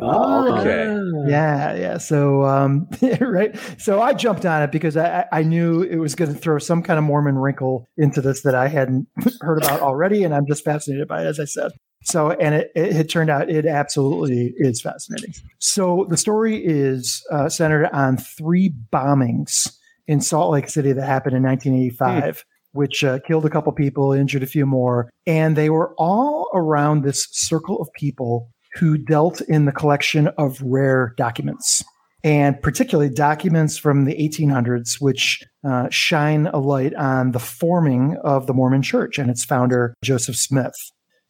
Oh, 0.00 0.58
okay. 0.58 1.30
Yeah, 1.30 1.74
yeah. 1.74 1.98
So, 1.98 2.44
um, 2.44 2.88
right. 3.20 3.58
So 3.78 4.00
I 4.00 4.12
jumped 4.12 4.44
on 4.44 4.62
it 4.62 4.70
because 4.70 4.96
I, 4.96 5.24
I 5.32 5.42
knew 5.42 5.82
it 5.82 5.96
was 5.96 6.14
going 6.14 6.32
to 6.32 6.38
throw 6.38 6.58
some 6.58 6.82
kind 6.82 6.98
of 6.98 7.04
Mormon 7.04 7.36
wrinkle 7.36 7.86
into 7.96 8.20
this 8.20 8.42
that 8.42 8.54
I 8.54 8.68
hadn't 8.68 9.08
heard 9.40 9.62
about 9.62 9.80
already, 9.80 10.24
and 10.24 10.34
I'm 10.34 10.46
just 10.46 10.64
fascinated 10.64 11.08
by 11.08 11.22
it, 11.22 11.26
as 11.26 11.40
I 11.40 11.44
said. 11.44 11.72
So, 12.04 12.30
and 12.30 12.54
it, 12.54 12.70
it, 12.76 12.96
it 12.96 13.10
turned 13.10 13.30
out 13.30 13.50
it 13.50 13.66
absolutely 13.66 14.52
is 14.56 14.80
fascinating. 14.80 15.34
So, 15.58 16.06
the 16.08 16.16
story 16.16 16.64
is 16.64 17.24
uh, 17.32 17.48
centered 17.48 17.88
on 17.92 18.18
three 18.18 18.74
bombings 18.92 19.72
in 20.06 20.20
Salt 20.20 20.52
Lake 20.52 20.68
City 20.68 20.92
that 20.92 21.06
happened 21.06 21.36
in 21.36 21.42
1985. 21.42 22.44
Which 22.72 23.02
uh, 23.02 23.18
killed 23.26 23.46
a 23.46 23.50
couple 23.50 23.72
people, 23.72 24.12
injured 24.12 24.42
a 24.42 24.46
few 24.46 24.66
more. 24.66 25.10
And 25.26 25.56
they 25.56 25.70
were 25.70 25.94
all 25.96 26.50
around 26.52 27.02
this 27.02 27.26
circle 27.32 27.80
of 27.80 27.88
people 27.94 28.50
who 28.78 28.96
dealt 28.98 29.40
in 29.42 29.64
the 29.64 29.72
collection 29.72 30.28
of 30.38 30.60
rare 30.62 31.14
documents 31.16 31.82
and 32.24 32.60
particularly 32.62 33.10
documents 33.10 33.78
from 33.78 34.04
the 34.04 34.14
1800s, 34.14 35.00
which 35.00 35.42
uh, 35.64 35.88
shine 35.90 36.46
a 36.48 36.58
light 36.58 36.94
on 36.94 37.32
the 37.32 37.38
forming 37.38 38.16
of 38.24 38.46
the 38.46 38.54
Mormon 38.54 38.82
Church 38.82 39.18
and 39.18 39.30
its 39.30 39.44
founder, 39.44 39.94
Joseph 40.02 40.36
Smith. 40.36 40.74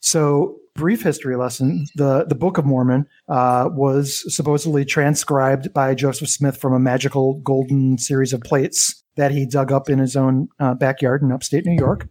So, 0.00 0.56
brief 0.74 1.02
history 1.02 1.36
lesson 1.36 1.86
the, 1.96 2.24
the 2.24 2.36
Book 2.36 2.56
of 2.56 2.64
Mormon 2.64 3.06
uh, 3.28 3.68
was 3.72 4.24
supposedly 4.34 4.84
transcribed 4.84 5.72
by 5.74 5.94
Joseph 5.94 6.28
Smith 6.28 6.56
from 6.56 6.72
a 6.72 6.78
magical 6.78 7.40
golden 7.40 7.98
series 7.98 8.32
of 8.32 8.40
plates 8.42 9.02
that 9.16 9.32
he 9.32 9.44
dug 9.44 9.72
up 9.72 9.90
in 9.90 9.98
his 9.98 10.14
own 10.14 10.48
uh, 10.60 10.74
backyard 10.74 11.22
in 11.22 11.32
upstate 11.32 11.66
New 11.66 11.76
York. 11.76 12.08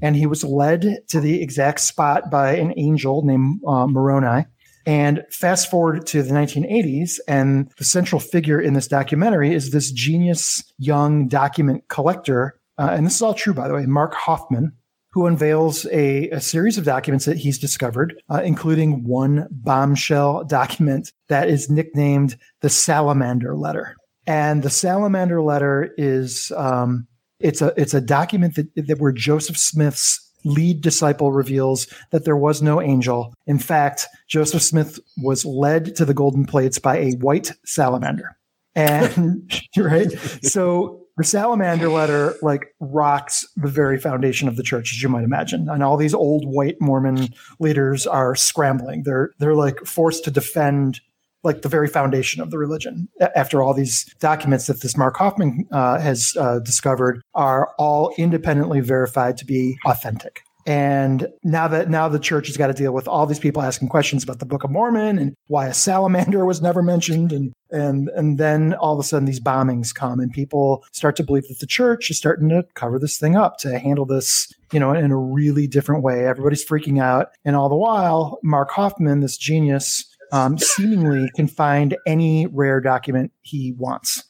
And 0.00 0.16
he 0.16 0.26
was 0.26 0.42
led 0.42 1.00
to 1.08 1.20
the 1.20 1.42
exact 1.42 1.80
spot 1.80 2.30
by 2.30 2.56
an 2.56 2.72
angel 2.78 3.22
named 3.22 3.60
uh, 3.66 3.86
Moroni 3.86 4.46
and 4.86 5.24
fast 5.30 5.68
forward 5.68 6.06
to 6.06 6.22
the 6.22 6.32
1980s, 6.32 7.18
and 7.26 7.70
the 7.76 7.84
central 7.84 8.20
figure 8.20 8.60
in 8.60 8.74
this 8.74 8.86
documentary 8.86 9.52
is 9.52 9.72
this 9.72 9.90
genius 9.90 10.62
young 10.78 11.26
document 11.26 11.88
collector. 11.88 12.60
Uh, 12.78 12.90
and 12.92 13.04
this 13.04 13.16
is 13.16 13.22
all 13.22 13.34
true, 13.34 13.52
by 13.52 13.66
the 13.66 13.74
way, 13.74 13.84
Mark 13.84 14.14
Hofmann, 14.14 14.72
who 15.10 15.26
unveils 15.26 15.86
a, 15.86 16.30
a 16.30 16.40
series 16.40 16.78
of 16.78 16.84
documents 16.84 17.24
that 17.24 17.36
he's 17.36 17.58
discovered, 17.58 18.14
uh, 18.30 18.42
including 18.44 19.02
one 19.02 19.48
bombshell 19.50 20.44
document 20.44 21.12
that 21.28 21.48
is 21.48 21.68
nicknamed 21.68 22.36
the 22.60 22.70
Salamander 22.70 23.56
Letter. 23.56 23.96
And 24.26 24.62
the 24.62 24.70
Salamander 24.70 25.42
Letter 25.42 25.94
is 25.96 26.52
um, 26.56 27.08
it's 27.40 27.60
a 27.60 27.72
it's 27.76 27.94
a 27.94 28.00
document 28.00 28.56
that, 28.56 28.68
that 28.74 28.98
where 28.98 29.12
Joseph 29.12 29.56
Smith's 29.56 30.25
lead 30.46 30.80
disciple 30.80 31.32
reveals 31.32 31.86
that 32.12 32.24
there 32.24 32.36
was 32.36 32.62
no 32.62 32.80
angel. 32.80 33.34
In 33.46 33.58
fact, 33.58 34.06
Joseph 34.28 34.62
Smith 34.62 34.98
was 35.18 35.44
led 35.44 35.96
to 35.96 36.04
the 36.04 36.14
golden 36.14 36.46
plates 36.46 36.78
by 36.78 36.96
a 36.98 37.12
white 37.12 37.52
salamander. 37.64 38.36
And 38.74 39.52
right. 39.76 40.10
So 40.42 41.06
the 41.16 41.24
salamander 41.24 41.88
letter 41.88 42.34
like 42.42 42.74
rocks 42.78 43.46
the 43.56 43.68
very 43.68 43.98
foundation 43.98 44.48
of 44.48 44.56
the 44.56 44.62
church, 44.62 44.92
as 44.92 45.02
you 45.02 45.08
might 45.08 45.24
imagine. 45.24 45.68
And 45.68 45.82
all 45.82 45.96
these 45.96 46.14
old 46.14 46.44
white 46.46 46.76
Mormon 46.80 47.28
leaders 47.58 48.06
are 48.06 48.34
scrambling. 48.34 49.02
They're 49.04 49.30
they're 49.38 49.54
like 49.54 49.80
forced 49.86 50.24
to 50.24 50.30
defend 50.30 51.00
like 51.42 51.62
the 51.62 51.68
very 51.68 51.88
foundation 51.88 52.42
of 52.42 52.50
the 52.50 52.58
religion. 52.58 53.08
After 53.34 53.62
all 53.62 53.74
these 53.74 54.04
documents 54.18 54.66
that 54.66 54.80
this 54.82 54.96
Mark 54.96 55.16
Hofmann 55.16 55.66
uh, 55.72 55.98
has 55.98 56.34
uh, 56.38 56.58
discovered 56.60 57.22
are 57.34 57.72
all 57.78 58.12
independently 58.18 58.80
verified 58.80 59.36
to 59.38 59.44
be 59.44 59.76
authentic. 59.86 60.42
And 60.66 61.28
now 61.44 61.68
that 61.68 61.88
now 61.88 62.08
the 62.08 62.18
church 62.18 62.48
has 62.48 62.56
got 62.56 62.66
to 62.66 62.72
deal 62.72 62.92
with 62.92 63.06
all 63.06 63.24
these 63.24 63.38
people 63.38 63.62
asking 63.62 63.88
questions 63.88 64.24
about 64.24 64.40
the 64.40 64.46
Book 64.46 64.64
of 64.64 64.70
Mormon 64.72 65.16
and 65.16 65.36
why 65.46 65.68
a 65.68 65.74
salamander 65.74 66.44
was 66.44 66.60
never 66.60 66.82
mentioned, 66.82 67.32
and 67.32 67.52
and 67.70 68.08
and 68.16 68.36
then 68.36 68.74
all 68.74 68.94
of 68.94 68.98
a 68.98 69.04
sudden 69.04 69.26
these 69.26 69.38
bombings 69.38 69.94
come 69.94 70.18
and 70.18 70.32
people 70.32 70.84
start 70.92 71.14
to 71.16 71.22
believe 71.22 71.46
that 71.46 71.60
the 71.60 71.68
church 71.68 72.10
is 72.10 72.18
starting 72.18 72.48
to 72.48 72.64
cover 72.74 72.98
this 72.98 73.16
thing 73.16 73.36
up 73.36 73.58
to 73.58 73.78
handle 73.78 74.06
this, 74.06 74.52
you 74.72 74.80
know, 74.80 74.92
in 74.92 75.12
a 75.12 75.16
really 75.16 75.68
different 75.68 76.02
way. 76.02 76.26
Everybody's 76.26 76.66
freaking 76.66 77.00
out, 77.00 77.28
and 77.44 77.54
all 77.54 77.68
the 77.68 77.76
while, 77.76 78.40
Mark 78.42 78.70
Hofmann, 78.72 79.20
this 79.20 79.36
genius, 79.36 80.15
um, 80.32 80.58
seemingly 80.58 81.30
can 81.34 81.48
find 81.48 81.96
any 82.06 82.46
rare 82.46 82.80
document 82.80 83.32
he 83.42 83.74
wants. 83.78 84.24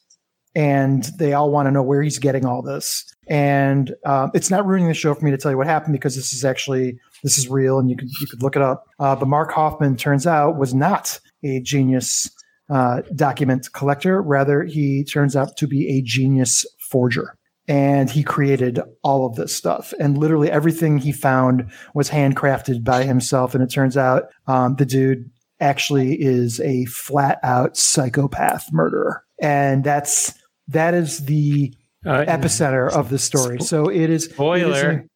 And 0.55 1.05
they 1.19 1.35
all 1.35 1.51
want 1.51 1.67
to 1.67 1.71
know 1.71 1.83
where 1.83 2.03
he's 2.03 2.19
getting 2.19 2.47
all 2.47 2.63
this. 2.63 3.05
And 3.29 3.95
um, 4.07 4.31
it's 4.33 4.51
not 4.51 4.65
ruining 4.65 4.89
the 4.89 4.95
show 4.95 5.15
for 5.15 5.25
me 5.25 5.31
to 5.31 5.37
tell 5.37 5.51
you 5.51 5.59
what 5.59 5.67
happened 5.67 5.93
because 5.93 6.17
this 6.17 6.33
is 6.33 6.45
actually 6.45 6.99
this 7.23 7.37
is 7.37 7.49
real 7.49 7.79
and 7.79 7.91
you 7.91 7.97
could 7.97 8.09
you 8.21 8.27
could 8.27 8.43
look 8.43 8.57
it 8.57 8.63
up. 8.63 8.85
Uh, 8.99 9.15
but 9.17 9.29
Mark 9.29 9.53
Hofmann 9.53 9.97
turns 9.97 10.27
out 10.27 10.57
was 10.57 10.73
not 10.73 11.21
a 11.45 11.61
genius 11.61 12.31
uh, 12.71 13.03
document 13.15 13.69
collector. 13.75 14.23
Rather, 14.23 14.65
he 14.65 15.05
turns 15.05 15.37
out 15.37 15.57
to 15.59 15.67
be 15.67 15.99
a 15.99 16.03
genius 16.03 16.65
forger 16.91 17.37
and 17.69 18.11
he 18.11 18.23
created 18.23 18.81
all 19.03 19.27
of 19.27 19.35
this 19.35 19.55
stuff 19.55 19.93
and 19.99 20.19
literally 20.19 20.51
everything 20.51 20.99
he 20.99 21.13
found 21.13 21.69
was 21.95 22.11
handcrafted 22.11 22.85
by 22.85 23.03
himself 23.03 23.55
and 23.55 23.63
it 23.63 23.71
turns 23.71 23.97
out 23.97 24.25
um, 24.47 24.77
the 24.77 24.87
dude 24.87 25.31
actually 25.61 26.15
is 26.21 26.61
a 26.61 26.85
flat 26.87 27.39
out 27.43 27.77
psychopath 27.77 28.73
murderer. 28.73 29.25
And 29.41 29.85
that's 29.85 30.35
that 30.69 30.95
is 30.95 31.25
the 31.27 31.75
uh, 32.05 32.25
epicenter 32.27 32.91
of 32.93 33.11
the 33.11 33.19
story. 33.19 33.61
So 33.61 33.89
it 33.89 34.11
is 34.11 34.25
spoiler. 34.25 34.91
It 34.91 35.05
is 35.05 35.11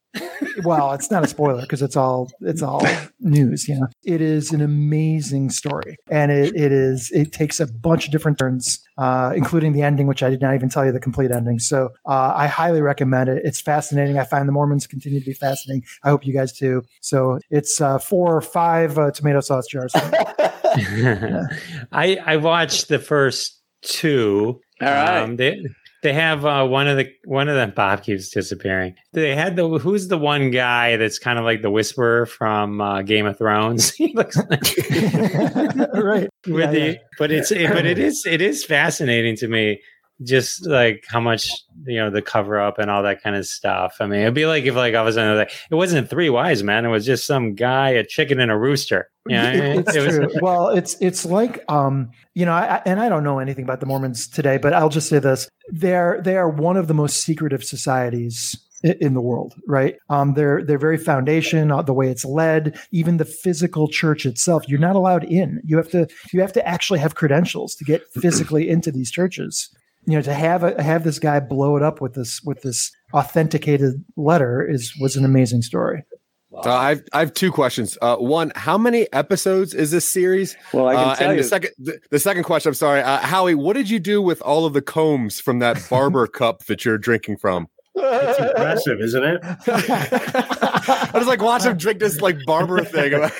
well, 0.64 0.92
it's 0.92 1.10
not 1.10 1.24
a 1.24 1.26
spoiler 1.26 1.62
because 1.62 1.82
it's 1.82 1.96
all 1.96 2.30
it's 2.40 2.62
all 2.62 2.82
news. 3.20 3.68
You 3.68 3.80
know, 3.80 3.86
it 4.04 4.20
is 4.20 4.52
an 4.52 4.60
amazing 4.60 5.50
story, 5.50 5.96
and 6.10 6.30
it, 6.30 6.54
it 6.54 6.72
is 6.72 7.10
it 7.12 7.32
takes 7.32 7.60
a 7.60 7.66
bunch 7.66 8.06
of 8.06 8.12
different 8.12 8.38
turns, 8.38 8.80
uh, 8.98 9.32
including 9.34 9.72
the 9.72 9.82
ending, 9.82 10.06
which 10.06 10.22
I 10.22 10.30
did 10.30 10.40
not 10.40 10.54
even 10.54 10.68
tell 10.68 10.84
you 10.84 10.92
the 10.92 11.00
complete 11.00 11.30
ending. 11.30 11.58
So 11.58 11.90
uh, 12.06 12.32
I 12.36 12.46
highly 12.46 12.80
recommend 12.80 13.28
it. 13.28 13.42
It's 13.44 13.60
fascinating. 13.60 14.18
I 14.18 14.24
find 14.24 14.48
the 14.48 14.52
Mormons 14.52 14.86
continue 14.86 15.20
to 15.20 15.26
be 15.26 15.34
fascinating. 15.34 15.84
I 16.04 16.10
hope 16.10 16.26
you 16.26 16.32
guys 16.32 16.52
too. 16.52 16.82
So 17.00 17.38
it's 17.50 17.80
uh, 17.80 17.98
four 17.98 18.36
or 18.36 18.40
five 18.40 18.98
uh, 18.98 19.10
tomato 19.10 19.40
sauce 19.40 19.66
jars. 19.66 19.92
I 21.92 22.18
I 22.24 22.36
watched 22.36 22.88
the 22.88 22.98
first 22.98 23.60
two. 23.82 24.60
All 24.80 24.88
right. 24.88 25.22
Um, 25.22 25.36
they 25.36 25.62
they 26.02 26.12
have 26.14 26.44
uh, 26.44 26.66
one 26.66 26.88
of 26.88 26.96
the 26.96 27.12
one 27.24 27.48
of 27.48 27.54
them. 27.54 27.72
Bob 27.74 28.02
keeps 28.02 28.30
disappearing. 28.30 28.94
They 29.12 29.34
had 29.34 29.56
the 29.56 29.68
who's 29.78 30.08
the 30.08 30.18
one 30.18 30.50
guy 30.50 30.96
that's 30.96 31.18
kind 31.18 31.38
of 31.38 31.44
like 31.44 31.62
the 31.62 31.70
whisperer 31.70 32.26
from 32.26 32.80
uh, 32.80 33.02
Game 33.02 33.26
of 33.26 33.36
Thrones. 33.36 33.90
he 33.94 34.12
looks 34.14 34.36
like 34.36 34.50
right. 35.94 36.30
With 36.46 36.60
yeah, 36.60 36.70
the, 36.70 36.80
yeah. 36.80 36.94
but 37.18 37.30
it's 37.30 37.50
it, 37.50 37.70
but 37.70 37.84
it 37.84 37.98
is 37.98 38.24
it 38.26 38.40
is 38.40 38.64
fascinating 38.64 39.36
to 39.36 39.48
me 39.48 39.80
just 40.22 40.66
like 40.66 41.04
how 41.08 41.20
much 41.20 41.50
you 41.86 41.96
know 41.96 42.10
the 42.10 42.20
cover 42.20 42.60
up 42.60 42.78
and 42.78 42.90
all 42.90 43.02
that 43.02 43.22
kind 43.22 43.36
of 43.36 43.46
stuff. 43.46 43.96
I 44.00 44.06
mean, 44.06 44.20
it'd 44.20 44.34
be 44.34 44.46
like 44.46 44.64
if 44.64 44.74
like 44.74 44.94
all 44.94 45.00
I 45.00 45.02
was 45.02 45.16
like 45.16 45.52
it 45.70 45.74
wasn't 45.74 46.10
three 46.10 46.30
wise 46.30 46.62
men; 46.62 46.84
it 46.84 46.88
was 46.88 47.06
just 47.06 47.26
some 47.26 47.54
guy, 47.54 47.90
a 47.90 48.04
chicken, 48.04 48.40
and 48.40 48.50
a 48.50 48.58
rooster. 48.58 49.10
Yeah, 49.28 49.52
you 49.52 49.58
know, 49.60 49.70
it's 49.80 49.94
it 49.94 50.10
true. 50.10 50.28
well, 50.42 50.68
it's 50.68 50.96
it's 51.00 51.24
like 51.24 51.64
um, 51.68 52.10
you 52.34 52.44
know, 52.44 52.52
I, 52.52 52.82
and 52.84 53.00
I 53.00 53.08
don't 53.08 53.24
know 53.24 53.38
anything 53.38 53.64
about 53.64 53.80
the 53.80 53.86
Mormons 53.86 54.28
today, 54.28 54.58
but 54.58 54.72
I'll 54.72 54.88
just 54.88 55.08
say 55.08 55.18
this: 55.18 55.48
they're 55.68 56.20
they 56.22 56.36
are 56.36 56.50
one 56.50 56.76
of 56.76 56.86
the 56.86 56.94
most 56.94 57.22
secretive 57.22 57.64
societies 57.64 58.56
in 58.82 59.12
the 59.14 59.20
world, 59.20 59.54
right? 59.66 59.96
Um, 60.08 60.34
their 60.34 60.64
their 60.64 60.78
very 60.78 60.98
foundation, 60.98 61.70
uh, 61.70 61.82
the 61.82 61.92
way 61.94 62.08
it's 62.08 62.24
led, 62.24 62.78
even 62.92 63.16
the 63.16 63.24
physical 63.24 63.88
church 63.88 64.26
itself, 64.26 64.64
you're 64.68 64.78
not 64.78 64.96
allowed 64.96 65.24
in. 65.24 65.60
You 65.64 65.76
have 65.76 65.90
to 65.90 66.08
you 66.32 66.40
have 66.40 66.52
to 66.54 66.66
actually 66.66 66.98
have 67.00 67.14
credentials 67.14 67.74
to 67.76 67.84
get 67.84 68.02
physically 68.14 68.68
into 68.68 68.90
these 68.90 69.10
churches 69.10 69.74
you 70.06 70.14
know 70.14 70.22
to 70.22 70.34
have 70.34 70.62
a, 70.62 70.82
have 70.82 71.04
this 71.04 71.18
guy 71.18 71.40
blow 71.40 71.76
it 71.76 71.82
up 71.82 72.00
with 72.00 72.14
this 72.14 72.40
with 72.42 72.62
this 72.62 72.90
authenticated 73.12 74.04
letter 74.16 74.66
is 74.68 74.94
was 75.00 75.16
an 75.16 75.24
amazing 75.24 75.62
story. 75.62 76.02
Wow. 76.50 76.62
Uh, 76.62 76.70
I've 76.70 77.02
I 77.12 77.20
have 77.20 77.32
two 77.32 77.52
questions. 77.52 77.96
Uh, 78.02 78.16
one, 78.16 78.50
how 78.56 78.76
many 78.76 79.10
episodes 79.12 79.72
is 79.72 79.92
this 79.92 80.08
series? 80.08 80.56
Well, 80.72 80.88
I 80.88 80.94
can 80.94 81.04
uh, 81.04 81.14
tell 81.14 81.28
and 81.28 81.36
you. 81.36 81.42
The 81.42 81.48
second, 81.48 81.70
the, 81.78 82.00
the 82.10 82.18
second 82.18 82.42
question. 82.42 82.70
I'm 82.70 82.74
sorry, 82.74 83.02
uh, 83.02 83.18
Howie. 83.18 83.54
What 83.54 83.74
did 83.74 83.88
you 83.88 84.00
do 84.00 84.20
with 84.20 84.42
all 84.42 84.66
of 84.66 84.72
the 84.72 84.82
combs 84.82 85.38
from 85.40 85.60
that 85.60 85.86
barber 85.90 86.26
cup 86.26 86.64
that 86.64 86.84
you're 86.84 86.98
drinking 86.98 87.36
from? 87.36 87.68
It's 87.94 88.40
impressive, 88.40 89.00
isn't 89.00 89.22
it? 89.22 89.40
I 89.68 91.10
was 91.14 91.26
like, 91.26 91.42
watch 91.42 91.64
him 91.64 91.76
drink 91.76 92.00
this 92.00 92.20
like 92.20 92.36
barber 92.46 92.84
thing. 92.84 93.14
I 93.14 93.30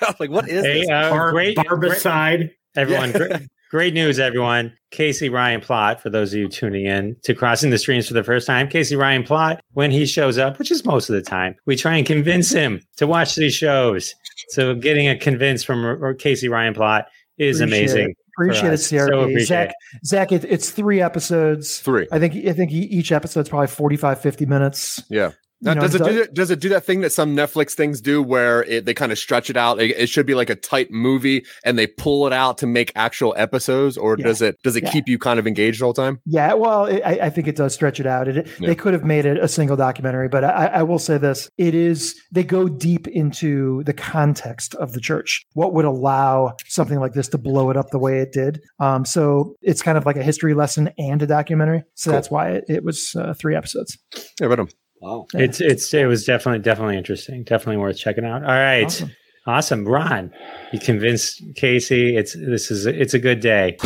was 0.00 0.16
like, 0.18 0.30
what 0.30 0.48
is 0.48 0.64
hey, 0.64 0.80
this? 0.80 0.90
uh, 0.90 1.10
Bar- 1.10 1.30
great, 1.32 1.56
barbicide. 1.56 2.50
Everyone, 2.76 3.10
yeah. 3.10 3.18
great, 3.18 3.48
great 3.70 3.94
news, 3.94 4.18
everyone. 4.18 4.72
Casey 4.90 5.28
Ryan 5.28 5.60
Plot, 5.60 6.00
for 6.00 6.10
those 6.10 6.32
of 6.32 6.38
you 6.38 6.48
tuning 6.48 6.86
in 6.86 7.16
to 7.24 7.34
Crossing 7.34 7.70
the 7.70 7.78
Streams 7.78 8.08
for 8.08 8.14
the 8.14 8.24
first 8.24 8.46
time, 8.46 8.68
Casey 8.68 8.96
Ryan 8.96 9.22
Plot, 9.22 9.60
when 9.72 9.90
he 9.90 10.06
shows 10.06 10.38
up, 10.38 10.58
which 10.58 10.70
is 10.70 10.84
most 10.84 11.08
of 11.08 11.14
the 11.14 11.22
time, 11.22 11.54
we 11.66 11.76
try 11.76 11.96
and 11.96 12.06
convince 12.06 12.50
him 12.50 12.80
to 12.96 13.06
watch 13.06 13.34
these 13.34 13.54
shows. 13.54 14.14
So 14.50 14.74
getting 14.74 15.08
a 15.08 15.16
convince 15.16 15.62
from 15.62 16.16
Casey 16.18 16.48
Ryan 16.48 16.74
Plot 16.74 17.06
is 17.38 17.60
Appreciate 17.60 17.78
amazing. 17.78 18.10
It. 18.10 18.16
Appreciate 18.38 18.72
it, 18.72 18.76
CRP. 18.76 19.08
So 19.08 19.20
appreciate 19.20 19.46
Zach, 19.46 19.74
Zach 20.04 20.32
it, 20.32 20.44
it's 20.44 20.70
three 20.70 21.02
episodes. 21.02 21.80
Three. 21.80 22.06
I 22.12 22.20
think 22.20 22.34
I 22.46 22.52
think 22.52 22.70
each 22.70 23.10
episode's 23.10 23.48
probably 23.48 23.66
45, 23.66 24.20
50 24.20 24.46
minutes. 24.46 25.02
Yeah. 25.10 25.32
Now, 25.60 25.74
know, 25.74 25.80
does 25.80 25.94
it 25.94 25.98
does- 25.98 26.08
do, 26.14 26.26
does 26.32 26.50
it 26.50 26.60
do 26.60 26.68
that 26.70 26.84
thing 26.84 27.00
that 27.00 27.10
some 27.10 27.34
Netflix 27.36 27.72
things 27.72 28.00
do 28.00 28.22
where 28.22 28.62
it, 28.64 28.84
they 28.84 28.94
kind 28.94 29.10
of 29.12 29.18
stretch 29.18 29.50
it 29.50 29.56
out? 29.56 29.80
It, 29.80 29.90
it 29.96 30.08
should 30.08 30.26
be 30.26 30.34
like 30.34 30.50
a 30.50 30.54
tight 30.54 30.90
movie, 30.90 31.44
and 31.64 31.78
they 31.78 31.86
pull 31.86 32.26
it 32.26 32.32
out 32.32 32.58
to 32.58 32.66
make 32.66 32.92
actual 32.94 33.34
episodes, 33.36 33.96
or 33.98 34.16
Yeah. 34.18 34.26
does 34.26 34.42
it 34.42 34.56
does 34.62 34.76
it 34.76 34.84
Yeah. 34.84 34.90
keep 34.92 35.08
you 35.08 35.18
kind 35.18 35.38
of 35.38 35.46
engaged 35.46 35.82
all 35.82 35.92
the 35.92 36.00
time? 36.02 36.20
Yeah, 36.26 36.54
well, 36.54 36.84
it, 36.86 37.02
I, 37.04 37.26
I 37.26 37.30
think 37.30 37.48
it 37.48 37.56
does 37.56 37.74
stretch 37.74 37.98
it 38.00 38.06
out. 38.06 38.28
It, 38.28 38.46
Yeah. 38.60 38.68
They 38.68 38.74
could 38.74 38.92
have 38.92 39.04
made 39.04 39.26
it 39.26 39.36
a 39.38 39.48
single 39.48 39.76
documentary, 39.76 40.28
but 40.28 40.44
I, 40.44 40.66
I 40.66 40.82
will 40.84 40.98
say 40.98 41.18
this: 41.18 41.50
it 41.58 41.74
is 41.74 42.14
they 42.30 42.44
go 42.44 42.68
deep 42.68 43.08
into 43.08 43.82
the 43.84 43.92
context 43.92 44.74
of 44.76 44.92
the 44.92 45.00
church. 45.00 45.44
What 45.54 45.74
would 45.74 45.84
allow 45.84 46.54
something 46.66 47.00
like 47.00 47.14
this 47.14 47.28
to 47.28 47.38
blow 47.38 47.70
it 47.70 47.76
up 47.76 47.90
the 47.90 47.98
way 47.98 48.20
it 48.20 48.32
did? 48.32 48.60
Um, 48.78 49.04
so 49.04 49.54
it's 49.62 49.82
kind 49.82 49.98
of 49.98 50.06
like 50.06 50.16
a 50.16 50.22
history 50.22 50.54
lesson 50.54 50.90
and 50.98 51.20
a 51.22 51.26
documentary. 51.26 51.82
So 51.94 52.10
Cool. 52.10 52.16
that's 52.16 52.30
why 52.30 52.50
it, 52.50 52.64
it 52.68 52.84
was 52.84 53.14
uh, 53.16 53.34
three 53.34 53.56
episodes. 53.56 53.98
Yeah, 54.40 54.48
but 54.48 54.60
um, 54.60 54.68
Wow. 55.00 55.26
It's 55.34 55.60
it's 55.60 55.92
it 55.94 56.06
was 56.06 56.24
definitely 56.24 56.60
definitely 56.60 56.96
interesting. 56.96 57.44
Definitely 57.44 57.78
worth 57.78 57.98
checking 57.98 58.24
out. 58.24 58.42
All 58.42 58.48
right. 58.48 58.84
Awesome. 58.84 59.10
Awesome. 59.46 59.84
Ron, 59.86 60.32
you 60.72 60.78
convinced 60.78 61.42
Casey. 61.54 62.16
It's 62.16 62.34
this 62.34 62.70
is 62.70 62.86
it's 62.86 63.14
a 63.14 63.18
good 63.18 63.40
day. 63.40 63.78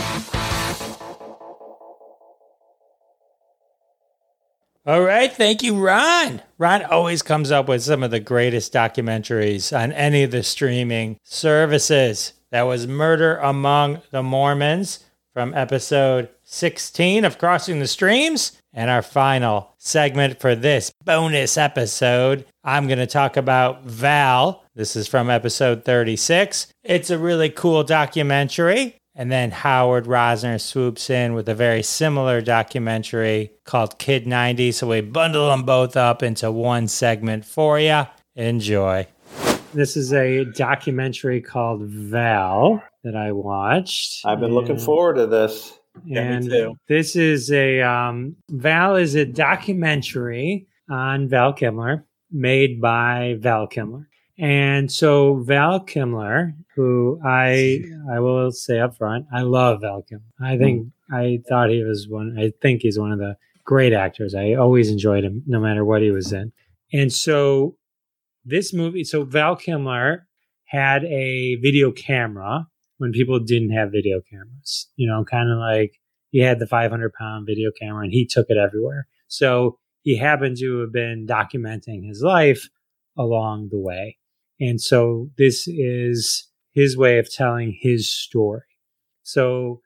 All 4.85 5.03
right, 5.03 5.33
thank 5.33 5.63
you, 5.63 5.79
Ron. 5.79 6.43
Ron 6.59 6.83
always 6.85 7.23
comes 7.23 7.53
up 7.53 7.69
with 7.69 7.85
some 7.85 8.03
of 8.03 8.11
the 8.11 8.19
greatest 8.19 8.73
documentaries 8.73 9.73
on 9.73 9.93
any 9.93 10.25
of 10.25 10.33
the 10.33 10.43
streaming 10.43 11.21
services. 11.23 12.33
That 12.51 12.63
was 12.63 12.89
Murder 12.89 13.37
Among 13.37 14.03
the 14.11 14.25
Mormons 14.25 15.05
from 15.33 15.55
episode 15.55 16.31
16 16.43 17.25
of 17.25 17.39
Crossing 17.39 17.79
the 17.79 17.87
Streams. 17.87 18.61
And 18.75 18.89
our 18.89 19.03
final 19.03 19.75
segment 19.77 20.41
for 20.41 20.55
this 20.55 20.93
bonus 21.05 21.59
episode, 21.59 22.47
I'm 22.65 22.87
going 22.87 22.99
to 22.99 23.07
talk 23.07 23.37
about 23.37 23.85
Val. 23.85 24.65
This 24.75 24.97
is 24.97 25.07
from 25.07 25.29
episode 25.29 25.85
36. 25.85 26.69
It's 26.83 27.11
a 27.11 27.19
really 27.19 27.51
cool 27.51 27.85
documentary. 27.85 28.97
And 29.15 29.31
then 29.31 29.51
Howard 29.51 30.07
Rosner 30.07 30.59
swoops 30.59 31.11
in 31.11 31.35
with 31.35 31.47
a 31.51 31.55
very 31.55 31.83
similar 31.83 32.41
documentary 32.41 33.53
called 33.65 33.99
Kid 33.99 34.27
90. 34.27 34.73
So 34.73 34.89
we 34.89 35.03
bundle 35.03 35.51
them 35.51 35.65
both 35.65 35.95
up 35.95 36.23
into 36.23 36.51
one 36.51 36.89
segment 36.89 37.45
for 37.45 37.79
you. 37.79 38.07
Enjoy. 38.37 39.07
This 39.75 39.99
is 39.99 40.15
a 40.15 40.47
documentary 40.47 41.43
called 41.43 41.83
Val 41.83 42.83
that 43.05 43.17
I 43.17 43.33
watched. 43.33 44.25
I've 44.25 44.41
been 44.41 44.55
looking 44.55 44.79
forward 44.79 45.17
to 45.17 45.27
this. 45.27 45.79
Yeah, 46.05 46.21
and 46.23 46.77
this 46.89 47.17
is 47.17 47.51
a 47.53 47.81
um, 47.83 48.37
Val 48.51 48.97
is 48.97 49.15
a 49.15 49.25
documentary 49.25 50.67
on 50.91 51.29
Val 51.29 51.55
Kimler 51.55 52.05
made 52.31 52.81
by 52.81 53.37
Val 53.39 53.69
Kimler. 53.69 54.07
And 54.39 54.91
so 54.91 55.37
Val 55.37 55.85
Kimler, 55.85 56.55
who 56.75 57.21
I 57.25 57.85
I 58.11 58.21
will 58.21 58.51
say 58.51 58.81
up 58.81 58.97
front, 58.97 59.27
I 59.33 59.43
love 59.43 59.83
Val 59.83 60.05
Kimler. 60.11 60.33
I 60.41 60.57
think 60.57 60.89
I 61.13 61.41
thought 61.49 61.71
he 61.71 61.85
was 61.85 62.09
one 62.09 62.37
I 62.39 62.53
think 62.61 62.83
he's 62.83 62.99
one 62.99 63.13
of 63.13 63.19
the 63.19 63.37
great 63.65 63.93
actors. 63.93 64.35
I 64.35 64.55
always 64.55 64.91
enjoyed 64.91 65.25
him 65.25 65.43
no 65.47 65.61
matter 65.61 65.85
what 65.85 66.03
he 66.03 66.11
was 66.11 66.33
in. 66.33 66.53
And 66.93 67.13
so 67.13 67.77
this 68.45 68.73
movie, 68.73 69.05
so 69.05 69.25
Val 69.25 69.57
Kimler 69.57 70.23
had 70.65 71.05
a 71.05 71.57
video 71.57 71.93
camera 71.93 72.67
when 73.03 73.11
people 73.11 73.41
didn't 73.41 73.73
have 73.73 73.91
video 73.91 74.21
cameras. 74.31 74.89
You 74.95 75.09
know, 75.09 75.25
kind 75.25 75.51
of 75.51 75.59
like 75.59 76.01
he 76.31 76.39
had 76.39 76.61
the 76.61 76.69
500 76.69 77.13
pound 77.13 77.47
video 77.49 77.73
camera 77.77 78.05
and 78.05 78.13
he 78.13 78.25
took 78.25 78.47
it 78.49 78.57
everywhere. 78.57 79.09
So 79.27 79.81
he 80.03 80.17
happened 80.17 80.57
to 80.59 80.79
have 80.83 80.93
been 80.93 81.27
documenting 81.29 82.07
his 82.07 82.23
life 82.23 82.69
along 83.19 83.71
the 83.73 83.81
way. 83.81 84.19
And 84.61 84.81
so 84.81 85.31
this 85.37 85.67
is 85.67 86.49
his 86.75 86.97
way 86.97 87.19
of 87.19 87.29
telling 87.29 87.77
his 87.81 88.09
story. 88.09 88.63
So 89.25 89.81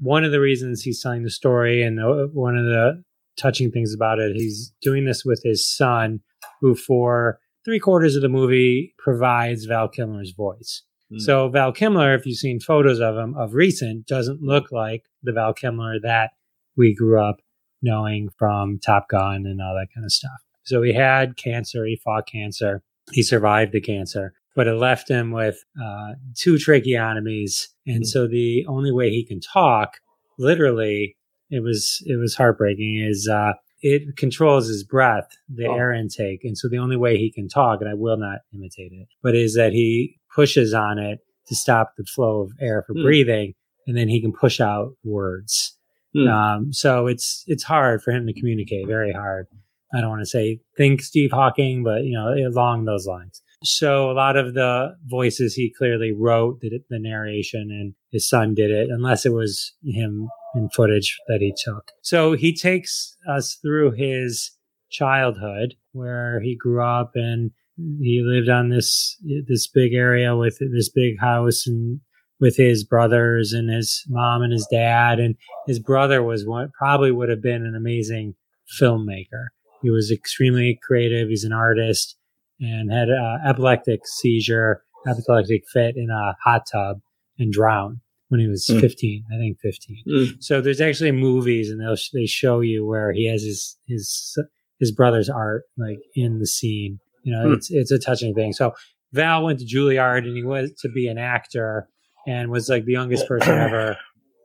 one 0.00 0.24
of 0.24 0.32
the 0.32 0.40
reasons 0.40 0.82
he's 0.82 1.00
telling 1.00 1.22
the 1.22 1.30
story 1.30 1.84
and 1.84 2.00
one 2.34 2.56
of 2.56 2.64
the 2.64 3.04
touching 3.38 3.70
things 3.70 3.94
about 3.94 4.18
it, 4.18 4.34
he's 4.34 4.72
doing 4.82 5.04
this 5.04 5.24
with 5.24 5.40
his 5.44 5.64
son, 5.64 6.18
who 6.60 6.74
for 6.74 7.38
three 7.64 7.78
quarters 7.78 8.16
of 8.16 8.22
the 8.22 8.28
movie 8.28 8.92
provides 8.98 9.66
Val 9.66 9.88
Kilmer's 9.88 10.32
voice. 10.32 10.82
Mm. 11.12 11.20
So 11.20 11.48
Val 11.48 11.72
Kimler, 11.72 12.18
if 12.18 12.26
you've 12.26 12.38
seen 12.38 12.60
photos 12.60 13.00
of 13.00 13.16
him 13.16 13.34
of 13.36 13.54
recent, 13.54 14.06
doesn't 14.06 14.42
look 14.42 14.72
like 14.72 15.04
the 15.22 15.32
Val 15.32 15.54
Kimler 15.54 16.00
that 16.02 16.30
we 16.76 16.94
grew 16.94 17.20
up 17.22 17.36
knowing 17.82 18.28
from 18.38 18.78
Top 18.84 19.08
Gun 19.08 19.46
and 19.46 19.60
all 19.60 19.74
that 19.74 19.88
kind 19.94 20.04
of 20.04 20.12
stuff. 20.12 20.40
So 20.64 20.82
he 20.82 20.92
had 20.92 21.36
cancer. 21.36 21.84
He 21.84 21.96
fought 22.02 22.26
cancer. 22.26 22.82
He 23.12 23.22
survived 23.22 23.72
the 23.72 23.80
cancer, 23.80 24.32
but 24.56 24.66
it 24.66 24.74
left 24.74 25.08
him 25.08 25.30
with 25.30 25.62
uh, 25.80 26.14
two 26.34 26.54
tracheotomies, 26.54 27.68
and 27.86 28.04
so 28.06 28.26
the 28.26 28.64
only 28.66 28.90
way 28.90 29.10
he 29.10 29.24
can 29.24 29.38
talk, 29.40 29.98
literally, 30.38 31.16
it 31.50 31.62
was 31.62 32.02
it 32.06 32.18
was 32.18 32.34
heartbreaking. 32.34 32.96
Is 33.08 33.28
uh, 33.28 33.52
it 33.80 34.16
controls 34.16 34.66
his 34.66 34.82
breath, 34.82 35.28
the 35.48 35.66
Oh. 35.68 35.74
air 35.74 35.92
intake, 35.92 36.40
and 36.42 36.58
so 36.58 36.68
the 36.68 36.78
only 36.78 36.96
way 36.96 37.16
he 37.16 37.30
can 37.30 37.48
talk, 37.48 37.80
and 37.80 37.88
I 37.88 37.94
will 37.94 38.16
not 38.16 38.40
imitate 38.52 38.90
it, 38.92 39.06
but 39.22 39.36
is 39.36 39.54
that 39.54 39.72
he 39.72 40.16
pushes 40.36 40.72
on 40.74 40.98
it 40.98 41.18
to 41.48 41.54
stop 41.56 41.92
the 41.96 42.04
flow 42.04 42.42
of 42.42 42.50
air 42.60 42.82
for 42.86 42.92
Hmm. 42.94 43.02
breathing, 43.02 43.54
and 43.86 43.96
then 43.96 44.08
he 44.08 44.20
can 44.20 44.32
push 44.32 44.60
out 44.60 44.92
words. 45.04 45.76
Hmm. 46.14 46.28
Um, 46.28 46.72
so 46.72 47.06
it's 47.08 47.42
it's 47.46 47.64
hard 47.64 48.02
for 48.02 48.10
him 48.12 48.26
to 48.26 48.32
communicate, 48.32 48.86
very 48.86 49.12
hard. 49.12 49.46
I 49.94 50.00
don't 50.00 50.10
want 50.10 50.22
to 50.22 50.26
say 50.26 50.60
think 50.76 51.00
Steve 51.02 51.30
Hawking, 51.32 51.82
but 51.84 52.04
you 52.04 52.12
know 52.12 52.28
along 52.48 52.84
those 52.84 53.06
lines. 53.06 53.42
So 53.64 54.10
a 54.10 54.12
lot 54.24 54.36
of 54.36 54.52
the 54.54 54.96
voices 55.06 55.54
he 55.54 55.72
clearly 55.76 56.12
wrote 56.12 56.60
the, 56.60 56.70
the 56.90 56.98
narration, 56.98 57.70
and 57.70 57.94
his 58.12 58.28
son 58.28 58.54
did 58.54 58.70
it, 58.70 58.90
unless 58.90 59.24
it 59.24 59.32
was 59.32 59.72
him 59.84 60.28
in 60.54 60.68
footage 60.70 61.16
that 61.28 61.40
he 61.40 61.54
took. 61.64 61.84
So 62.02 62.32
he 62.34 62.54
takes 62.54 63.16
us 63.28 63.54
through 63.62 63.92
his 63.92 64.50
childhood, 64.90 65.74
where 65.92 66.40
he 66.40 66.54
grew 66.56 66.82
up 66.82 67.12
and 67.14 67.50
he 68.00 68.22
lived 68.24 68.48
on 68.48 68.68
this 68.70 69.16
this 69.46 69.66
big 69.66 69.92
area 69.94 70.36
with 70.36 70.58
this 70.60 70.88
big 70.88 71.18
house 71.20 71.66
and 71.66 72.00
with 72.40 72.56
his 72.56 72.84
brothers 72.84 73.52
and 73.52 73.70
his 73.70 74.04
mom 74.08 74.42
and 74.42 74.52
his 74.52 74.66
dad. 74.70 75.18
And 75.18 75.36
his 75.66 75.78
brother 75.78 76.22
was 76.22 76.46
one 76.46 76.70
probably 76.78 77.10
would 77.12 77.28
have 77.30 77.42
been 77.42 77.64
an 77.64 77.74
amazing 77.74 78.34
filmmaker. 78.80 79.46
He 79.82 79.90
was 79.90 80.10
extremely 80.10 80.78
creative. 80.82 81.28
He's 81.28 81.44
an 81.44 81.52
artist 81.52 82.16
and 82.60 82.90
had 82.92 83.08
a 83.10 83.38
epileptic 83.46 84.00
seizure 84.06 84.82
epileptic 85.06 85.62
fit 85.72 85.96
in 85.96 86.10
a 86.10 86.34
hot 86.42 86.62
tub 86.70 87.00
and 87.38 87.52
drowned 87.52 87.98
when 88.28 88.40
he 88.40 88.48
was 88.48 88.66
Mm. 88.68 88.80
15 88.80 89.24
i 89.32 89.36
think 89.36 89.58
15 89.60 90.02
Mm. 90.08 90.42
so 90.42 90.60
there's 90.60 90.80
actually 90.80 91.12
movies 91.12 91.70
and 91.70 91.80
they'll 91.80 91.94
they 92.12 92.26
show 92.26 92.60
you 92.60 92.84
where 92.84 93.12
he 93.12 93.26
has 93.30 93.42
his 93.42 93.76
his 93.86 94.36
his 94.80 94.90
brother's 94.90 95.28
art 95.28 95.62
like 95.78 95.98
in 96.16 96.38
the 96.40 96.46
scene 96.46 96.98
you 97.26 97.32
know 97.34 97.44
Hmm. 97.48 97.54
it's 97.54 97.68
it's 97.70 97.90
a 97.90 97.98
touching 97.98 98.32
thing 98.34 98.52
so 98.60 98.72
val 99.12 99.44
went 99.44 99.58
to 99.60 99.66
juilliard 99.72 100.22
and 100.28 100.36
he 100.36 100.44
went 100.44 100.76
to 100.82 100.88
be 100.88 101.06
an 101.08 101.18
actor 101.18 101.88
and 102.26 102.50
was 102.50 102.68
like 102.68 102.84
the 102.86 102.92
youngest 103.00 103.26
person 103.32 103.52
ever 103.66 103.96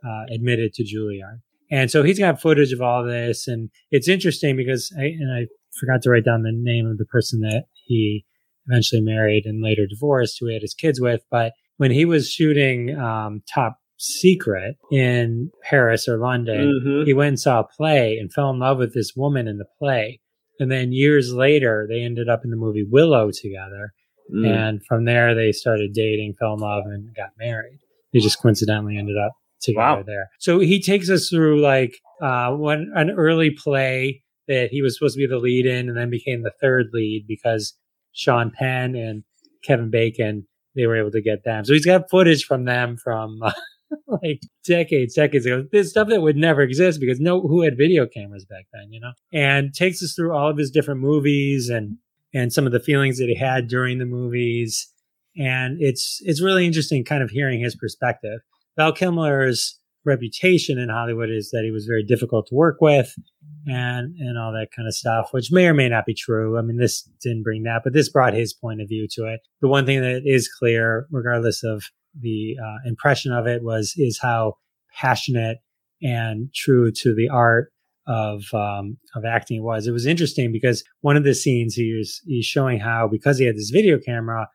uh, 0.08 0.24
admitted 0.36 0.74
to 0.74 0.84
juilliard 0.84 1.38
and 1.72 1.90
so 1.92 2.04
he's 2.04 2.20
got 2.20 2.42
footage 2.42 2.74
of 2.74 2.82
all 2.82 3.04
this 3.06 3.48
and 3.48 3.70
it's 3.92 4.10
interesting 4.16 4.56
because 4.56 4.84
I, 4.98 5.04
and 5.22 5.32
i 5.40 5.42
forgot 5.80 6.02
to 6.04 6.10
write 6.10 6.26
down 6.26 6.42
the 6.44 6.52
name 6.72 6.86
of 6.88 6.98
the 6.98 7.06
person 7.06 7.40
that 7.42 7.66
he 7.86 8.26
eventually 8.68 9.02
married 9.02 9.46
and 9.46 9.64
later 9.64 9.86
divorced 9.88 10.38
who 10.40 10.48
he 10.48 10.54
had 10.54 10.62
his 10.62 10.74
kids 10.74 11.00
with 11.02 11.22
but 11.32 11.54
when 11.78 11.92
he 11.92 12.06
was 12.06 12.30
shooting 12.32 12.98
um, 13.00 13.42
top 13.54 13.78
secret 13.98 14.76
in 14.92 15.52
paris 15.64 16.08
or 16.08 16.18
london 16.18 16.82
Mhm. 16.86 17.06
he 17.06 17.14
went 17.14 17.30
and 17.30 17.40
saw 17.40 17.60
a 17.62 17.68
play 17.78 18.18
and 18.18 18.32
fell 18.34 18.50
in 18.50 18.60
love 18.60 18.78
with 18.80 18.94
this 18.96 19.14
woman 19.16 19.48
in 19.48 19.58
the 19.60 19.66
play. 19.80 20.20
And 20.62 20.72
then 20.72 20.92
years 20.92 21.34
later, 21.34 21.88
they 21.90 22.02
ended 22.02 22.30
up 22.30 22.42
in 22.44 22.52
the 22.52 22.56
movie 22.56 22.86
Willow 22.88 23.32
together. 23.32 23.94
Mm. 24.34 24.48
And 24.48 24.86
from 24.86 25.06
there, 25.06 25.34
they 25.34 25.52
started 25.52 25.92
dating, 25.94 26.36
fell 26.40 26.54
in 26.54 26.60
love, 26.60 26.84
and 26.86 27.14
got 27.16 27.32
married. 27.40 27.80
They 28.14 28.20
just 28.20 28.40
coincidentally 28.42 28.96
ended 28.98 29.18
up 29.18 29.32
together 29.60 29.80
Wow. 29.98 30.04
there. 30.06 30.30
So 30.40 30.60
he 30.60 30.80
takes 30.82 31.10
us 31.10 31.30
through 31.30 31.62
like 31.62 31.98
uh, 32.22 32.52
one 32.52 32.92
an 32.96 33.10
early 33.10 33.50
play 33.50 34.22
that 34.48 34.70
he 34.70 34.82
was 34.84 34.96
supposed 34.98 35.16
to 35.16 35.20
be 35.20 35.26
the 35.28 35.40
lead 35.40 35.66
in, 35.66 35.90
and 35.90 35.98
then 35.98 36.10
became 36.12 36.44
the 36.44 36.54
third 36.62 36.88
lead 36.94 37.26
because 37.28 37.76
Sean 38.14 38.52
Penn 38.52 38.96
and 38.96 39.24
Kevin 39.66 39.90
Bacon 39.90 40.46
they 40.76 40.86
were 40.86 40.96
able 40.96 41.12
to 41.12 41.22
get 41.22 41.44
them. 41.44 41.66
So 41.66 41.74
he's 41.74 41.86
got 41.86 42.10
footage 42.10 42.46
from 42.46 42.66
them 42.66 42.98
from 43.04 43.40
uh, 43.44 43.52
like 44.08 44.42
decades, 44.66 45.16
decades 45.16 45.46
ago. 45.46 45.66
This 45.72 45.90
stuff 45.90 46.10
that 46.10 46.22
would 46.22 46.38
never 46.38 46.62
exist 46.62 47.00
because 47.00 47.20
no 47.20 47.42
who 47.42 47.62
had 47.62 47.78
video 47.78 48.06
cameras 48.08 48.46
back 48.46 48.66
then, 48.74 48.92
you 48.92 49.00
know? 49.00 49.12
And 49.34 49.74
takes 49.74 50.02
us 50.04 50.14
through 50.14 50.34
all 50.34 50.50
of 50.50 50.58
his 50.58 50.72
different 50.72 51.02
movies 51.02 51.70
and 51.70 51.98
and 52.34 52.54
some 52.54 52.66
of 52.66 52.72
the 52.72 52.80
feelings 52.80 53.18
that 53.18 53.28
he 53.28 53.36
had 53.36 53.68
during 53.68 54.00
the 54.00 54.06
movies. 54.06 54.88
And 55.38 55.78
it's 55.80 56.20
it's 56.22 56.42
really 56.42 56.66
interesting 56.66 57.04
kind 57.04 57.24
of 57.24 57.30
hearing 57.30 57.62
his 57.62 57.76
perspective. 57.76 58.40
Val 58.78 58.94
Kilmer's 58.94 59.80
reputation 60.04 60.80
in 60.80 60.90
Hollywood 60.90 61.30
is 61.30 61.52
that 61.52 61.64
he 61.64 61.72
was 61.72 61.86
very 61.86 62.04
difficult 62.04 62.48
to 62.48 62.56
work 62.56 62.78
with 62.82 63.14
and 63.68 64.16
and 64.18 64.38
all 64.38 64.52
that 64.54 64.70
kind 64.76 64.88
of 64.88 64.96
stuff, 64.96 65.30
which 65.32 65.52
may 65.52 65.68
or 65.68 65.74
may 65.74 65.90
not 65.90 66.06
be 66.06 66.14
true. 66.14 66.58
I 66.58 66.62
mean, 66.62 66.78
this 66.78 67.04
didn't 67.22 67.44
bring 67.44 67.64
that, 67.64 67.82
but 67.84 67.94
this 67.94 68.10
brought 68.10 68.34
his 68.34 68.54
point 68.54 68.82
of 68.82 68.90
view 68.90 69.08
to 69.12 69.28
it. 69.28 69.42
The 69.62 69.68
one 69.68 69.86
thing 69.86 70.02
that 70.02 70.24
is 70.26 70.50
clear, 70.50 71.08
regardless 71.12 71.64
of 71.64 71.84
the 72.20 72.56
uh, 72.62 72.88
impression 72.88 73.32
of 73.32 73.48
it, 73.48 73.64
was 73.64 73.94
is 73.98 74.20
how 74.22 74.56
passionate 74.94 75.58
and 76.02 76.54
true 76.54 76.92
to 76.92 77.14
the 77.14 77.30
art 77.30 77.72
of 78.08 78.44
um, 78.54 78.98
of 79.16 79.26
acting 79.26 79.58
it 79.58 79.64
was. 79.64 79.88
It 79.88 79.92
was 79.92 80.06
interesting 80.06 80.52
because 80.52 80.84
one 81.02 81.18
of 81.18 81.24
the 81.24 81.36
scenes 81.36 81.76
he 81.76 81.94
was 81.96 82.22
he's 82.26 82.46
showing 82.46 82.80
how 82.80 83.08
because 83.08 83.38
he 83.38 83.46
had 83.46 83.56
this 83.56 83.70
video 83.70 84.00
camera, 84.00 84.48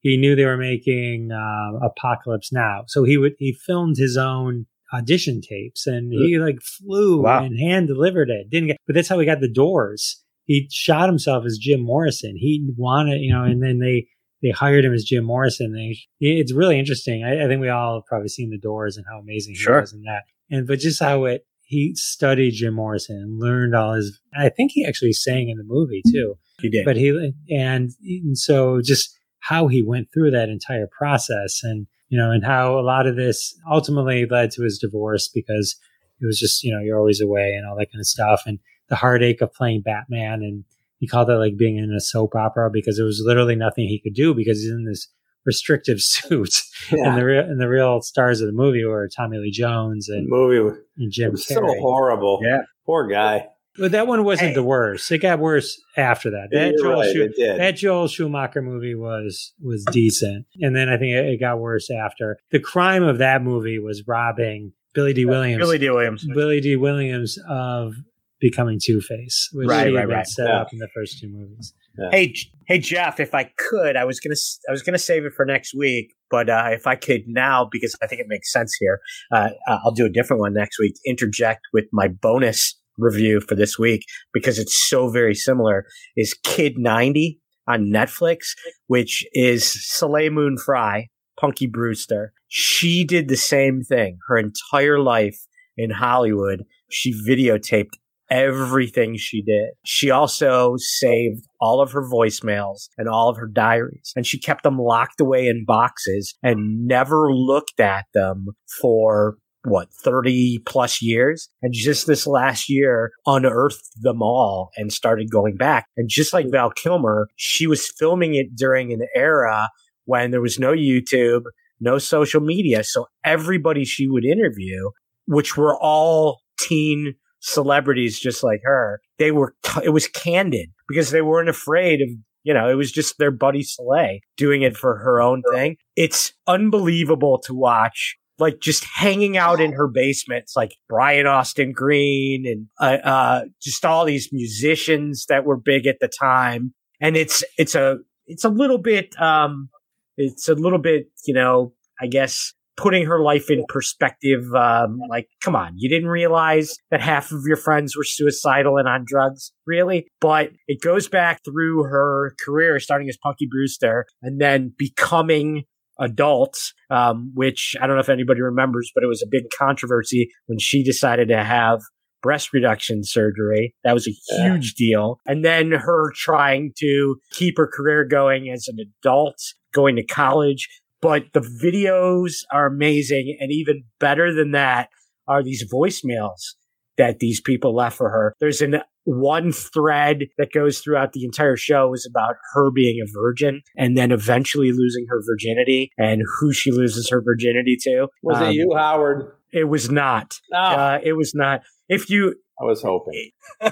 he 0.00 0.16
knew 0.16 0.36
they 0.36 0.44
were 0.44 0.56
making 0.56 1.30
uh, 1.32 1.86
Apocalypse 1.86 2.52
Now, 2.52 2.84
so 2.86 3.04
he 3.04 3.16
would 3.16 3.34
he 3.38 3.52
filmed 3.52 3.96
his 3.96 4.16
own 4.16 4.66
audition 4.92 5.40
tapes 5.40 5.86
and 5.86 6.12
he 6.12 6.38
like 6.38 6.60
flew 6.60 7.22
wow. 7.22 7.44
and 7.44 7.58
hand 7.58 7.86
delivered 7.86 8.28
it. 8.28 8.50
Didn't 8.50 8.68
get, 8.68 8.76
but 8.86 8.94
that's 8.94 9.08
how 9.08 9.18
he 9.18 9.26
got 9.26 9.40
the 9.40 9.52
doors. 9.52 10.22
He 10.46 10.68
shot 10.70 11.08
himself 11.08 11.44
as 11.46 11.58
Jim 11.58 11.80
Morrison. 11.80 12.34
He 12.36 12.68
wanted, 12.76 13.20
you 13.20 13.32
know, 13.32 13.44
and 13.44 13.62
then 13.62 13.78
they 13.78 14.08
they 14.42 14.50
hired 14.50 14.84
him 14.84 14.94
as 14.94 15.04
Jim 15.04 15.24
Morrison. 15.24 15.72
They, 15.72 15.98
it's 16.20 16.52
really 16.52 16.78
interesting. 16.78 17.24
I, 17.24 17.44
I, 17.44 17.46
think 17.46 17.60
we 17.60 17.68
all 17.68 17.96
have 17.96 18.06
probably 18.06 18.28
seen 18.28 18.50
the 18.50 18.58
doors 18.58 18.96
and 18.96 19.04
how 19.08 19.18
amazing 19.18 19.54
he 19.54 19.60
sure. 19.60 19.80
was 19.80 19.92
in 19.92 20.02
that. 20.02 20.22
And 20.50 20.66
but 20.66 20.78
just 20.78 21.02
how 21.02 21.24
it 21.24 21.46
he 21.62 21.94
studied 21.94 22.52
Jim 22.52 22.74
Morrison 22.74 23.16
and 23.16 23.38
learned 23.38 23.76
all 23.76 23.92
his. 23.92 24.18
I 24.36 24.48
think 24.48 24.72
he 24.72 24.84
actually 24.84 25.12
sang 25.12 25.48
in 25.48 25.56
the 25.56 25.64
movie 25.64 26.02
too. 26.10 26.36
He 26.60 26.68
did. 26.68 26.84
But 26.84 26.96
he 26.96 27.32
and, 27.48 27.90
and 28.02 28.36
so 28.36 28.80
just 28.82 29.16
how 29.38 29.68
he 29.68 29.82
went 29.82 30.08
through 30.12 30.32
that 30.32 30.48
entire 30.48 30.88
process 30.88 31.60
and 31.62 31.86
you 32.08 32.18
know 32.18 32.30
and 32.30 32.44
how 32.44 32.78
a 32.78 32.82
lot 32.82 33.06
of 33.06 33.16
this 33.16 33.54
ultimately 33.70 34.26
led 34.26 34.50
to 34.52 34.62
his 34.62 34.78
divorce 34.78 35.28
because 35.28 35.76
it 36.20 36.26
was 36.26 36.38
just 36.38 36.64
you 36.64 36.74
know 36.74 36.80
you're 36.80 36.98
always 36.98 37.20
away 37.20 37.54
and 37.54 37.66
all 37.66 37.76
that 37.76 37.90
kind 37.92 38.00
of 38.00 38.06
stuff 38.06 38.42
and 38.46 38.58
the 38.88 38.96
heartache 38.96 39.40
of 39.40 39.54
playing 39.54 39.82
Batman 39.82 40.42
and 40.42 40.64
he 41.00 41.08
called 41.08 41.30
it 41.30 41.34
like 41.34 41.56
being 41.56 41.78
in 41.78 41.92
a 41.92 42.00
soap 42.00 42.36
opera 42.36 42.70
because 42.70 42.96
there 42.96 43.06
was 43.06 43.22
literally 43.24 43.56
nothing 43.56 43.88
he 43.88 44.00
could 44.00 44.14
do 44.14 44.34
because 44.34 44.60
he's 44.60 44.70
in 44.70 44.84
this 44.84 45.08
restrictive 45.44 46.00
suit. 46.00 46.54
Yeah. 46.92 47.08
And 47.08 47.18
the 47.18 47.24
real 47.24 47.42
and 47.42 47.60
the 47.60 47.68
real 47.68 48.02
stars 48.02 48.40
of 48.40 48.46
the 48.46 48.52
movie 48.52 48.84
were 48.84 49.08
Tommy 49.08 49.38
Lee 49.38 49.50
Jones 49.50 50.08
and 50.08 50.26
the 50.26 50.30
movie 50.30 50.78
and 50.98 51.10
Jim. 51.10 51.36
so 51.36 51.60
horrible. 51.80 52.40
Yeah, 52.42 52.60
poor 52.86 53.08
guy. 53.08 53.48
But 53.78 53.92
that 53.92 54.06
one 54.06 54.24
wasn't 54.24 54.48
hey. 54.48 54.54
the 54.54 54.64
worst. 54.64 55.10
It 55.12 55.18
got 55.18 55.38
worse 55.38 55.80
after 55.96 56.30
that. 56.30 56.48
That 56.50 56.74
Joel, 56.76 57.00
right, 57.00 57.58
that 57.58 57.76
Joel 57.76 58.08
Schumacher 58.08 58.60
movie 58.60 58.96
was 58.96 59.54
was 59.62 59.84
decent, 59.86 60.46
and 60.60 60.74
then 60.74 60.88
I 60.88 60.98
think 60.98 61.14
it, 61.14 61.24
it, 61.26 61.40
got 61.40 61.60
worse 61.60 61.88
after. 61.90 62.38
The 62.50 62.60
crime 62.60 63.04
of 63.04 63.18
that 63.18 63.42
movie 63.42 63.78
was 63.78 64.06
robbing 64.06 64.72
Billy 64.92 65.14
Dee 65.14 65.24
Williams. 65.24 65.60
Billy 65.60 65.78
Dee 65.78 65.88
Williams. 65.88 66.26
Billy 66.34 66.60
Dee 66.60 66.76
Williams 66.76 67.38
of 67.48 67.94
becoming 68.40 68.78
Two 68.82 69.00
Face, 69.00 69.48
which 69.52 69.68
right, 69.68 69.88
he 69.88 69.94
right, 69.94 70.08
right. 70.08 70.26
set 70.26 70.48
yeah. 70.48 70.60
up 70.60 70.72
in 70.72 70.78
the 70.78 70.88
first 70.94 71.18
two 71.20 71.28
movies. 71.28 71.74
Yeah. 71.98 72.08
Hey, 72.10 72.34
hey, 72.66 72.78
Jeff, 72.78 73.20
if 73.20 73.34
I 73.34 73.50
could, 73.56 73.96
I 73.96 74.04
was 74.04 74.20
gonna, 74.20 74.36
I 74.68 74.72
was 74.72 74.82
gonna 74.82 74.98
save 74.98 75.24
it 75.24 75.32
for 75.34 75.44
next 75.44 75.74
week, 75.74 76.14
but 76.30 76.48
uh, 76.48 76.68
if 76.70 76.86
I 76.86 76.96
could 76.96 77.22
now, 77.26 77.68
because 77.70 77.94
I 78.02 78.06
think 78.06 78.20
it 78.20 78.26
makes 78.28 78.52
sense 78.52 78.76
here, 78.80 79.00
uh, 79.32 79.50
I'll 79.66 79.92
do 79.92 80.06
a 80.06 80.10
different 80.10 80.40
one 80.40 80.54
next 80.54 80.78
week. 80.78 80.94
Interject 81.04 81.60
with 81.72 81.86
my 81.92 82.08
bonus 82.08 82.78
review 82.96 83.40
for 83.40 83.54
this 83.54 83.78
week 83.78 84.04
because 84.32 84.58
it's 84.58 84.88
so 84.88 85.08
very 85.08 85.34
similar. 85.34 85.84
Is 86.16 86.34
Kid 86.42 86.78
ninety 86.78 87.40
on 87.66 87.90
Netflix, 87.92 88.54
which 88.86 89.24
is 89.32 89.64
Soleil 89.94 90.30
Moon 90.30 90.56
Frye, 90.56 91.08
Punky 91.38 91.66
Brewster. 91.66 92.32
She 92.48 93.04
did 93.04 93.28
the 93.28 93.36
same 93.36 93.82
thing 93.82 94.18
her 94.28 94.38
entire 94.38 94.98
life 94.98 95.38
in 95.76 95.90
Hollywood. 95.90 96.64
She 96.90 97.12
videotaped 97.12 97.90
everything 98.30 99.16
she 99.16 99.42
did. 99.42 99.70
She 99.84 100.10
also 100.10 100.74
saved 100.78 101.44
all 101.60 101.80
of 101.80 101.92
her 101.92 102.02
voicemails 102.02 102.88
and 102.96 103.08
all 103.08 103.28
of 103.28 103.36
her 103.36 103.46
diaries 103.46 104.12
and 104.16 104.26
she 104.26 104.38
kept 104.38 104.62
them 104.62 104.78
locked 104.78 105.20
away 105.20 105.46
in 105.46 105.64
boxes 105.66 106.34
and 106.42 106.86
never 106.86 107.32
looked 107.32 107.80
at 107.80 108.06
them 108.14 108.46
for 108.80 109.36
what 109.64 109.88
30 109.92 110.60
plus 110.64 111.02
years? 111.02 111.50
And 111.60 111.74
just 111.74 112.06
this 112.06 112.26
last 112.26 112.70
year 112.70 113.10
unearthed 113.26 113.90
them 114.00 114.22
all 114.22 114.70
and 114.76 114.90
started 114.90 115.30
going 115.30 115.56
back. 115.56 115.86
And 115.98 116.08
just 116.08 116.32
like 116.32 116.46
Val 116.50 116.70
Kilmer 116.70 117.28
she 117.36 117.66
was 117.66 117.92
filming 117.98 118.34
it 118.34 118.56
during 118.56 118.92
an 118.92 119.06
era 119.14 119.68
when 120.04 120.30
there 120.30 120.40
was 120.40 120.58
no 120.58 120.72
YouTube 120.72 121.42
no 121.82 121.96
social 121.96 122.42
media. 122.42 122.84
So 122.84 123.06
everybody 123.24 123.84
she 123.84 124.06
would 124.06 124.24
interview 124.24 124.90
which 125.26 125.56
were 125.56 125.78
all 125.78 126.40
teen 126.58 127.14
celebrities 127.40 128.18
just 128.18 128.42
like 128.42 128.60
her. 128.64 129.00
They 129.18 129.32
were, 129.32 129.54
t- 129.62 129.80
it 129.84 129.90
was 129.90 130.06
candid 130.06 130.70
because 130.88 131.10
they 131.10 131.22
weren't 131.22 131.48
afraid 131.48 132.00
of, 132.00 132.08
you 132.44 132.54
know, 132.54 132.68
it 132.68 132.74
was 132.74 132.92
just 132.92 133.18
their 133.18 133.30
buddy 133.30 133.62
Soleil 133.62 134.18
doing 134.36 134.62
it 134.62 134.76
for 134.76 134.96
her 134.98 135.20
own 135.20 135.42
thing. 135.52 135.76
It's 135.96 136.32
unbelievable 136.46 137.38
to 137.44 137.54
watch. 137.54 138.16
Like 138.38 138.60
just 138.60 138.84
hanging 138.84 139.36
out 139.36 139.60
in 139.60 139.72
her 139.72 139.86
basement. 139.86 140.44
It's 140.44 140.56
like 140.56 140.74
Brian 140.88 141.26
Austin 141.26 141.72
Green 141.72 142.46
and 142.46 142.68
uh, 142.80 143.06
uh, 143.06 143.44
just 143.60 143.84
all 143.84 144.06
these 144.06 144.30
musicians 144.32 145.26
that 145.28 145.44
were 145.44 145.58
big 145.58 145.86
at 145.86 145.98
the 146.00 146.08
time. 146.08 146.72
And 147.02 147.18
it's 147.18 147.44
it's 147.58 147.74
a 147.74 147.98
it's 148.26 148.44
a 148.44 148.48
little 148.48 148.78
bit 148.78 149.14
um, 149.20 149.68
it's 150.16 150.48
a 150.48 150.54
little 150.54 150.78
bit 150.78 151.10
you 151.26 151.34
know 151.34 151.74
I 152.00 152.06
guess 152.06 152.54
putting 152.76 153.06
her 153.06 153.20
life 153.20 153.50
in 153.50 153.64
perspective. 153.68 154.44
Um, 154.54 155.00
like, 155.08 155.28
come 155.42 155.54
on, 155.54 155.74
you 155.76 155.88
didn't 155.88 156.08
realize 156.08 156.76
that 156.90 157.00
half 157.00 157.30
of 157.32 157.42
your 157.46 157.56
friends 157.56 157.96
were 157.96 158.04
suicidal 158.04 158.78
and 158.78 158.88
on 158.88 159.04
drugs, 159.06 159.52
really? 159.66 160.06
But 160.20 160.50
it 160.66 160.80
goes 160.80 161.08
back 161.08 161.40
through 161.44 161.84
her 161.84 162.34
career, 162.44 162.80
starting 162.80 163.08
as 163.08 163.18
Punky 163.22 163.46
Brewster 163.50 164.06
and 164.22 164.40
then 164.40 164.72
becoming 164.76 165.64
adult, 165.98 166.72
um, 166.88 167.30
which 167.34 167.76
I 167.80 167.86
don't 167.86 167.96
know 167.96 168.00
if 168.00 168.08
anybody 168.08 168.40
remembers, 168.40 168.90
but 168.94 169.04
it 169.04 169.08
was 169.08 169.22
a 169.22 169.28
big 169.30 169.44
controversy 169.56 170.30
when 170.46 170.58
she 170.58 170.82
decided 170.82 171.28
to 171.28 171.44
have 171.44 171.80
breast 172.22 172.52
reduction 172.52 173.02
surgery. 173.02 173.74
That 173.84 173.94
was 173.94 174.06
a 174.06 174.16
huge 174.36 174.74
yeah. 174.76 174.86
deal. 174.86 175.20
And 175.26 175.44
then 175.44 175.70
her 175.72 176.12
trying 176.14 176.72
to 176.78 177.16
keep 177.32 177.56
her 177.56 177.66
career 177.66 178.04
going 178.04 178.50
as 178.50 178.66
an 178.68 178.78
adult, 178.78 179.36
going 179.72 179.96
to 179.96 180.04
college, 180.04 180.68
but 181.00 181.24
the 181.32 181.40
videos 181.40 182.44
are 182.52 182.66
amazing. 182.66 183.36
And 183.40 183.50
even 183.50 183.84
better 183.98 184.34
than 184.34 184.52
that 184.52 184.88
are 185.26 185.42
these 185.42 185.64
voicemails 185.72 186.54
that 186.96 187.18
these 187.18 187.40
people 187.40 187.74
left 187.74 187.96
for 187.96 188.10
her. 188.10 188.34
There's 188.40 188.60
an 188.60 188.82
one 189.04 189.52
thread 189.52 190.26
that 190.36 190.52
goes 190.52 190.80
throughout 190.80 191.12
the 191.12 191.24
entire 191.24 191.56
show 191.56 191.94
is 191.94 192.06
about 192.08 192.36
her 192.52 192.70
being 192.70 193.00
a 193.02 193.10
virgin 193.10 193.62
and 193.76 193.96
then 193.96 194.12
eventually 194.12 194.72
losing 194.72 195.06
her 195.08 195.22
virginity 195.26 195.90
and 195.96 196.22
who 196.38 196.52
she 196.52 196.70
loses 196.70 197.08
her 197.10 197.22
virginity 197.22 197.76
to. 197.80 198.08
Was 198.22 198.38
um, 198.38 198.48
it 198.48 198.52
you, 198.52 198.74
Howard? 198.76 199.32
It 199.52 199.64
was 199.64 199.90
not. 199.90 200.38
Oh. 200.52 200.58
Uh, 200.58 200.98
it 201.02 201.14
was 201.14 201.34
not. 201.34 201.62
If 201.88 202.10
you, 202.10 202.36
I 202.60 202.64
was 202.64 202.82
hoping. 202.82 203.30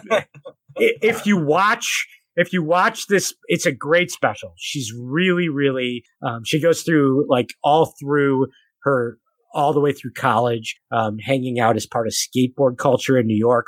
if 0.77 1.27
you 1.27 1.37
watch 1.37 2.07
if 2.39 2.53
you 2.53 2.63
watch 2.63 3.07
this, 3.09 3.35
it's 3.49 3.67
a 3.67 3.73
great 3.73 4.11
special. 4.11 4.55
She's 4.57 4.93
really, 4.97 5.49
really, 5.49 6.05
um, 6.23 6.43
she 6.45 6.61
goes 6.61 6.83
through 6.83 7.27
like 7.29 7.49
all 7.63 7.93
through 8.01 8.47
her, 8.85 9.19
all 9.53 9.73
the 9.73 9.81
way 9.81 9.93
through 9.93 10.13
college, 10.13 10.77
um, 10.93 11.19
hanging 11.19 11.59
out 11.59 11.77
as 11.77 11.87
part 11.87 12.07
of 12.07 12.15
skateboard 12.15 12.79
culture 12.79 13.19
in 13.19 13.27
New 13.27 13.37
York. 13.37 13.67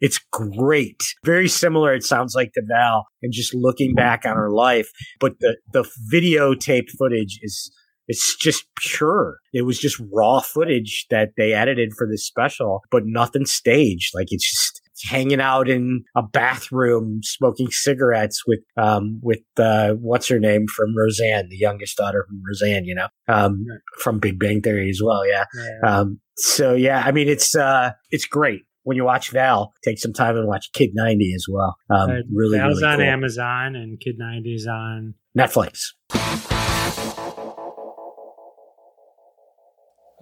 It's 0.00 0.20
great. 0.32 1.02
Very 1.24 1.48
similar, 1.48 1.94
it 1.94 2.04
sounds 2.04 2.34
like 2.34 2.52
to 2.54 2.62
Val 2.66 3.06
and 3.22 3.32
just 3.32 3.54
looking 3.54 3.94
back 3.94 4.24
on 4.24 4.36
her 4.36 4.50
life. 4.50 4.90
But 5.18 5.40
the, 5.40 5.56
the 5.72 5.84
videotaped 6.12 6.90
footage 6.98 7.38
is, 7.42 7.70
it's 8.08 8.34
just 8.36 8.64
pure. 8.76 9.38
It 9.52 9.62
was 9.62 9.78
just 9.78 10.02
raw 10.12 10.40
footage 10.40 11.06
that 11.10 11.30
they 11.36 11.52
edited 11.52 11.92
for 11.96 12.08
this 12.10 12.26
special, 12.26 12.80
but 12.90 13.04
nothing 13.06 13.46
staged. 13.46 14.12
Like 14.14 14.28
it's 14.30 14.50
just, 14.50 14.79
hanging 15.08 15.40
out 15.40 15.68
in 15.68 16.04
a 16.16 16.22
bathroom 16.22 17.20
smoking 17.22 17.70
cigarettes 17.70 18.42
with 18.46 18.60
um 18.76 19.20
with 19.22 19.40
uh 19.58 19.92
what's 19.94 20.28
her 20.28 20.38
name 20.38 20.66
from 20.66 20.96
Roseanne, 20.96 21.48
the 21.48 21.56
youngest 21.56 21.96
daughter 21.96 22.24
from 22.26 22.42
Roseanne, 22.46 22.84
you 22.84 22.94
know, 22.94 23.08
um 23.28 23.64
from 23.98 24.18
Big 24.18 24.38
Bang 24.38 24.60
Theory 24.62 24.90
as 24.90 25.00
well, 25.04 25.26
yeah. 25.26 25.44
yeah. 25.54 26.00
Um 26.00 26.20
so 26.36 26.74
yeah, 26.74 27.02
I 27.04 27.12
mean 27.12 27.28
it's 27.28 27.54
uh 27.54 27.92
it's 28.10 28.26
great. 28.26 28.62
When 28.82 28.96
you 28.96 29.04
watch 29.04 29.30
Val, 29.30 29.74
take 29.84 29.98
some 29.98 30.14
time 30.14 30.36
and 30.36 30.48
watch 30.48 30.72
Kid 30.72 30.90
90 30.94 31.34
as 31.34 31.44
well. 31.48 31.76
Um, 31.90 32.10
uh, 32.10 32.14
really, 32.32 32.56
Val's 32.56 32.80
really 32.80 32.92
on 32.92 32.98
cool. 32.98 33.06
Amazon 33.06 33.76
and 33.76 34.00
Kid 34.00 34.14
90 34.18 34.54
is 34.54 34.66
on 34.66 35.14
Netflix. 35.38 36.59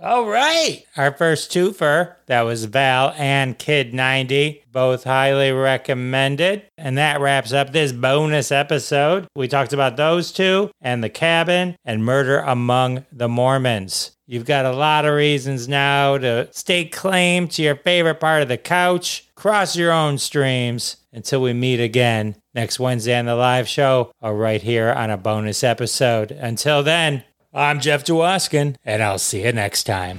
All 0.01 0.29
right. 0.29 0.85
Our 0.97 1.13
first 1.13 1.51
twofer, 1.51 2.15
that 2.27 2.43
was 2.43 2.67
Val 2.67 3.13
and 3.17 3.59
Kid 3.59 3.93
90, 3.93 4.63
both 4.71 5.03
highly 5.03 5.51
recommended. 5.51 6.63
And 6.77 6.97
that 6.97 7.21
wraps 7.21 7.53
up 7.53 7.73
this 7.73 7.91
bonus 7.91 8.53
episode. 8.53 9.27
We 9.35 9.49
talked 9.49 9.73
about 9.73 9.97
those 9.97 10.31
two 10.31 10.71
and 10.81 11.03
the 11.03 11.09
cabin 11.09 11.77
and 11.85 12.05
murder 12.05 12.39
among 12.39 13.07
the 13.11 13.29
Mormons. 13.29 14.13
You've 14.31 14.45
got 14.45 14.67
a 14.67 14.73
lot 14.73 15.05
of 15.05 15.15
reasons 15.15 15.67
now 15.69 16.19
to 16.19 16.49
stake 16.53 16.95
claim 16.95 17.49
to 17.49 17.63
your 17.63 17.77
favorite 17.77 18.21
part 18.21 18.43
of 18.43 18.49
the 18.49 18.59
couch, 18.59 19.27
cross 19.35 19.75
your 19.75 19.91
own 19.91 20.19
streams 20.19 20.99
until 21.13 21.41
we 21.41 21.55
meet 21.55 21.81
again 21.81 22.37
next 22.55 22.79
Wednesday 22.79 23.19
on 23.19 23.25
the 23.25 23.35
live 23.35 23.67
show 23.67 24.13
or 24.21 24.37
right 24.37 24.61
here 24.61 24.93
on 24.93 25.11
a 25.11 25.17
bonus 25.17 25.65
episode. 25.65 26.31
Until 26.31 26.83
then, 26.83 27.25
I'm 27.55 27.81
Jeff 27.81 28.05
Dwoskin, 28.05 28.77
and 28.85 29.03
I'll 29.03 29.19
see 29.19 29.45
you 29.45 29.53
next 29.53 29.85
time. 29.85 30.19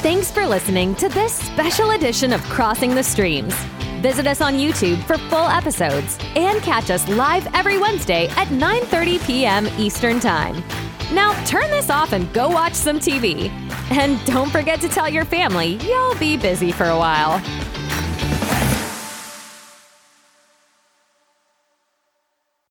Thanks 0.00 0.30
for 0.30 0.46
listening 0.46 0.94
to 0.96 1.08
this 1.08 1.34
special 1.34 1.90
edition 1.90 2.32
of 2.32 2.40
Crossing 2.44 2.94
the 2.94 3.02
Streams. 3.02 3.54
Visit 4.00 4.26
us 4.28 4.40
on 4.40 4.54
YouTube 4.54 5.02
for 5.04 5.18
full 5.28 5.46
episodes 5.46 6.18
and 6.36 6.62
catch 6.62 6.88
us 6.90 7.06
live 7.08 7.46
every 7.54 7.78
Wednesday 7.78 8.28
at 8.28 8.46
9:30 8.48 9.26
p.m. 9.26 9.66
Eastern 9.76 10.20
Time. 10.20 10.62
Now 11.12 11.32
turn 11.44 11.68
this 11.70 11.90
off 11.90 12.12
and 12.12 12.32
go 12.32 12.48
watch 12.48 12.74
some 12.74 13.00
TV. 13.00 13.50
And 13.90 14.24
don't 14.24 14.50
forget 14.50 14.80
to 14.82 14.88
tell 14.88 15.08
your 15.08 15.24
family 15.24 15.78
you'll 15.82 16.14
be 16.14 16.36
busy 16.36 16.70
for 16.70 16.86
a 16.86 16.96
while. 16.96 17.42